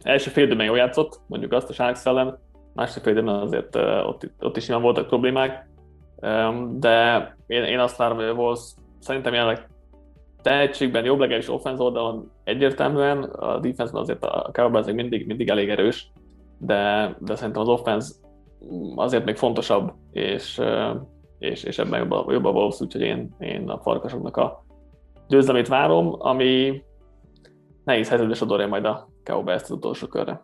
első 0.02 0.30
fél 0.30 0.44
időben 0.44 0.66
jól 0.66 0.76
játszott, 0.76 1.20
mondjuk 1.26 1.52
azt 1.52 1.70
a 1.70 1.72
Sharks 1.72 2.06
ellen, 2.06 2.38
második 2.74 3.02
fél 3.02 3.12
időben 3.12 3.34
azért 3.34 3.76
ott, 3.76 4.30
ott 4.40 4.56
is 4.56 4.66
nyilván 4.66 4.84
voltak 4.84 5.06
problémák, 5.06 5.68
de 6.70 7.36
én, 7.46 7.62
én 7.62 7.78
azt 7.78 7.96
várom, 7.96 8.16
hogy 8.16 8.26
a 8.26 8.32
Wolves 8.32 8.74
szerintem 8.98 9.32
jelenleg 9.32 9.68
tehetségben 10.42 11.04
jobb, 11.04 11.18
legalábbis 11.18 11.48
offense 11.48 11.82
oldalon 11.82 12.30
egyértelműen, 12.44 13.22
a 13.22 13.58
defense 13.58 13.98
azért 13.98 14.24
a 14.24 14.50
Cowboys 14.52 14.86
mindig, 14.86 15.26
mindig 15.26 15.48
elég 15.48 15.68
erős, 15.68 16.10
de, 16.58 17.14
de 17.18 17.34
szerintem 17.34 17.62
az 17.62 17.68
offense 17.68 18.14
azért 18.94 19.24
még 19.24 19.36
fontosabb, 19.36 19.92
és, 20.10 20.60
és, 21.38 21.62
és 21.62 21.78
ebben 21.78 21.98
jobb 21.98 22.10
a, 22.10 22.32
jobb 22.32 22.44
a 22.44 22.50
Wolves, 22.50 22.80
úgyhogy 22.80 23.00
én, 23.00 23.34
én 23.38 23.68
a 23.68 23.80
farkasoknak 23.80 24.36
a 24.36 24.64
győzelmét 25.28 25.68
várom, 25.68 26.14
ami 26.18 26.82
nehéz 27.84 28.08
helyzetbe 28.08 28.34
sodorja 28.34 28.66
majd 28.66 28.84
a 28.84 29.08
Cowboys 29.24 29.62
az 29.62 29.70
utolsó 29.70 30.06
körre. 30.06 30.42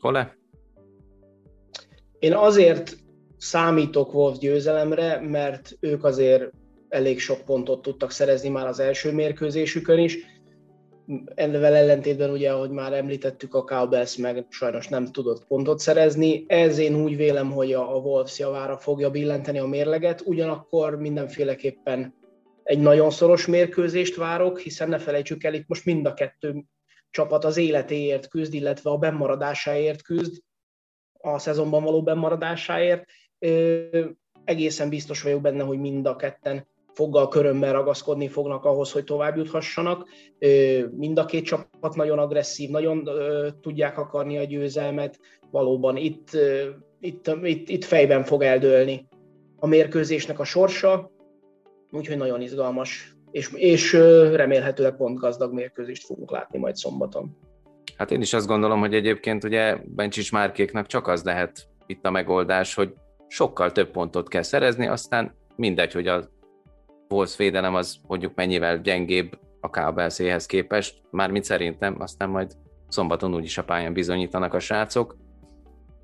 Kole? 0.00 0.36
Én 2.18 2.34
azért 2.34 2.96
számítok 3.36 4.14
Wolves 4.14 4.38
győzelemre, 4.38 5.20
mert 5.20 5.76
ők 5.80 6.04
azért 6.04 6.50
elég 6.88 7.20
sok 7.20 7.40
pontot 7.44 7.82
tudtak 7.82 8.10
szerezni 8.10 8.48
már 8.48 8.66
az 8.66 8.80
első 8.80 9.12
mérkőzésükön 9.12 9.98
is. 9.98 10.18
Ennevel 11.34 11.74
ellentétben 11.74 12.30
ugye, 12.30 12.52
ahogy 12.52 12.70
már 12.70 12.92
említettük, 12.92 13.54
a 13.54 13.64
Cowboys 13.64 14.16
meg 14.16 14.46
sajnos 14.48 14.88
nem 14.88 15.12
tudott 15.12 15.46
pontot 15.46 15.78
szerezni. 15.78 16.44
Ez 16.48 16.78
én 16.78 17.02
úgy 17.02 17.16
vélem, 17.16 17.50
hogy 17.50 17.72
a 17.72 17.82
Wolves 17.82 18.38
javára 18.38 18.76
fogja 18.76 19.10
billenteni 19.10 19.58
a 19.58 19.66
mérleget, 19.66 20.22
ugyanakkor 20.24 20.96
mindenféleképpen 20.96 22.14
egy 22.62 22.78
nagyon 22.78 23.10
szoros 23.10 23.46
mérkőzést 23.46 24.16
várok, 24.16 24.58
hiszen 24.58 24.88
ne 24.88 24.98
felejtsük 24.98 25.44
el, 25.44 25.54
itt 25.54 25.68
most 25.68 25.84
mind 25.84 26.06
a 26.06 26.14
kettő 26.14 26.64
csapat 27.10 27.44
az 27.44 27.56
életéért 27.56 28.28
küzd, 28.28 28.54
illetve 28.54 28.90
a 28.90 28.98
bennmaradásáért 28.98 30.02
küzd, 30.02 30.42
a 31.18 31.38
szezonban 31.38 31.82
való 31.82 32.02
bennmaradásáért. 32.02 33.04
Egészen 34.44 34.88
biztos 34.88 35.22
vagyok 35.22 35.40
benne, 35.40 35.62
hogy 35.62 35.78
mind 35.78 36.06
a 36.06 36.16
ketten 36.16 36.66
foggal 36.94 37.28
körömmel 37.28 37.72
ragaszkodni 37.72 38.28
fognak 38.28 38.64
ahhoz, 38.64 38.92
hogy 38.92 39.04
tovább 39.04 39.36
juthassanak. 39.36 40.08
Mind 40.90 41.18
a 41.18 41.24
két 41.24 41.44
csapat 41.44 41.94
nagyon 41.94 42.18
agresszív, 42.18 42.70
nagyon 42.70 43.08
tudják 43.60 43.98
akarni 43.98 44.38
a 44.38 44.44
győzelmet. 44.44 45.18
Valóban 45.50 45.96
itt, 45.96 46.28
itt, 47.00 47.30
itt, 47.42 47.68
itt 47.68 47.84
fejben 47.84 48.24
fog 48.24 48.42
eldőlni 48.42 49.08
a 49.56 49.66
mérkőzésnek 49.66 50.38
a 50.38 50.44
sorsa, 50.44 51.10
úgyhogy 51.90 52.16
nagyon 52.16 52.40
izgalmas, 52.40 53.16
és, 53.30 53.50
és 53.54 53.92
remélhetőleg 54.32 54.96
pont 54.96 55.18
gazdag 55.18 55.52
mérkőzést 55.52 56.04
fogunk 56.04 56.30
látni 56.30 56.58
majd 56.58 56.74
szombaton. 56.74 57.36
Hát 57.96 58.10
én 58.10 58.20
is 58.20 58.32
azt 58.32 58.46
gondolom, 58.46 58.80
hogy 58.80 58.94
egyébként 58.94 59.44
ugye 59.44 59.76
Bencsics 59.84 60.32
Márkéknak 60.32 60.86
csak 60.86 61.06
az 61.06 61.22
lehet 61.22 61.68
itt 61.86 62.04
a 62.04 62.10
megoldás, 62.10 62.74
hogy 62.74 62.94
sokkal 63.28 63.72
több 63.72 63.90
pontot 63.90 64.28
kell 64.28 64.42
szerezni, 64.42 64.86
aztán 64.86 65.34
mindegy, 65.56 65.92
hogy 65.92 66.06
a 66.06 66.28
Wolves 67.14 67.36
védelem 67.36 67.74
az 67.74 67.96
mondjuk 68.06 68.34
mennyivel 68.34 68.80
gyengébb 68.80 69.38
a 69.60 69.68
Cowboys-éhez 69.68 70.46
képest, 70.46 71.02
mármint 71.10 71.44
szerintem, 71.44 71.96
aztán 71.98 72.28
majd 72.28 72.52
szombaton 72.88 73.34
úgyis 73.34 73.58
a 73.58 73.64
pályán 73.64 73.92
bizonyítanak 73.92 74.54
a 74.54 74.58
srácok. 74.58 75.16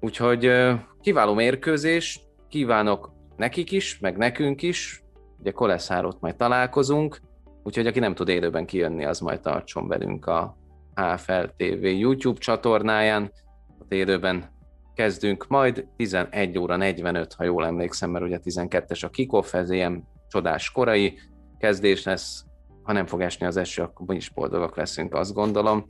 Úgyhogy 0.00 0.52
kiváló 1.00 1.34
mérkőzés, 1.34 2.20
kívánok 2.48 3.12
nekik 3.36 3.72
is, 3.72 3.98
meg 3.98 4.16
nekünk 4.16 4.62
is, 4.62 5.02
ugye 5.38 5.50
Koleszárot 5.50 6.20
majd 6.20 6.36
találkozunk, 6.36 7.20
úgyhogy 7.62 7.86
aki 7.86 7.98
nem 7.98 8.14
tud 8.14 8.28
élőben 8.28 8.66
kijönni, 8.66 9.04
az 9.04 9.20
majd 9.20 9.40
tartson 9.40 9.88
velünk 9.88 10.26
a 10.26 10.56
HFL 10.94 11.44
TV 11.56 11.84
YouTube 11.84 12.38
csatornáján, 12.38 13.32
a 13.78 13.84
élőben 13.88 14.50
kezdünk 14.94 15.46
majd, 15.48 15.86
11 15.96 16.58
óra 16.58 16.76
45, 16.76 17.32
ha 17.32 17.44
jól 17.44 17.66
emlékszem, 17.66 18.10
mert 18.10 18.24
ugye 18.24 18.38
12-es 18.44 19.04
a 19.04 19.08
kickoff, 19.08 19.54
ez 19.54 19.70
ilyen 19.70 20.08
csodás 20.30 20.70
korai 20.70 21.18
kezdés 21.58 22.04
lesz, 22.04 22.44
ha 22.82 22.92
nem 22.92 23.06
fog 23.06 23.20
esni 23.20 23.46
az 23.46 23.56
eső, 23.56 23.82
akkor 23.82 24.06
mi 24.06 24.16
is 24.16 24.30
boldogak 24.30 24.76
leszünk, 24.76 25.14
azt 25.14 25.34
gondolom. 25.34 25.84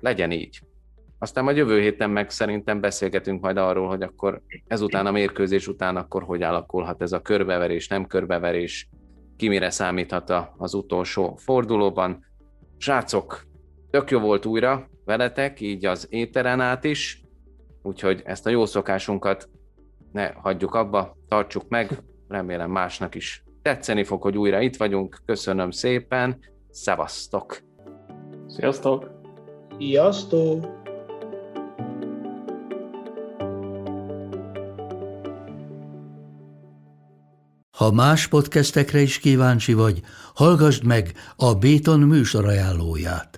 Legyen 0.00 0.30
így. 0.30 0.60
Aztán 1.18 1.44
majd 1.44 1.56
jövő 1.56 1.80
héten 1.80 2.10
meg 2.10 2.30
szerintem 2.30 2.80
beszélgetünk 2.80 3.40
majd 3.40 3.56
arról, 3.56 3.88
hogy 3.88 4.02
akkor 4.02 4.42
ezután 4.66 5.06
a 5.06 5.10
mérkőzés 5.10 5.68
után 5.68 5.96
akkor 5.96 6.22
hogy 6.22 6.42
alakulhat 6.42 7.02
ez 7.02 7.12
a 7.12 7.22
körbeverés, 7.22 7.88
nem 7.88 8.06
körbeverés, 8.06 8.88
ki 9.36 9.48
mire 9.48 9.70
számíthat 9.70 10.32
az 10.56 10.74
utolsó 10.74 11.36
fordulóban. 11.36 12.24
Srácok, 12.76 13.42
tök 13.90 14.10
jó 14.10 14.18
volt 14.20 14.46
újra 14.46 14.88
veletek, 15.04 15.60
így 15.60 15.84
az 15.84 16.06
éteren 16.10 16.60
át 16.60 16.84
is, 16.84 17.22
úgyhogy 17.82 18.22
ezt 18.24 18.46
a 18.46 18.50
jó 18.50 18.66
szokásunkat 18.66 19.48
ne 20.12 20.32
hagyjuk 20.32 20.74
abba, 20.74 21.16
tartsuk 21.28 21.68
meg, 21.68 22.02
remélem 22.28 22.70
másnak 22.70 23.14
is 23.14 23.44
tetszeni 23.62 24.04
fog, 24.04 24.22
hogy 24.22 24.36
újra 24.36 24.60
itt 24.60 24.76
vagyunk. 24.76 25.22
Köszönöm 25.26 25.70
szépen, 25.70 26.38
szevasztok! 26.70 27.58
Sziasztok! 28.46 29.10
Sziasztok! 29.78 30.76
Ha 37.76 37.92
más 37.92 38.28
podcastekre 38.28 39.00
is 39.00 39.18
kíváncsi 39.18 39.72
vagy, 39.72 40.00
hallgassd 40.34 40.84
meg 40.84 41.12
a 41.36 41.54
Béton 41.54 42.00
műsor 42.00 42.44
ajánlóját. 42.44 43.37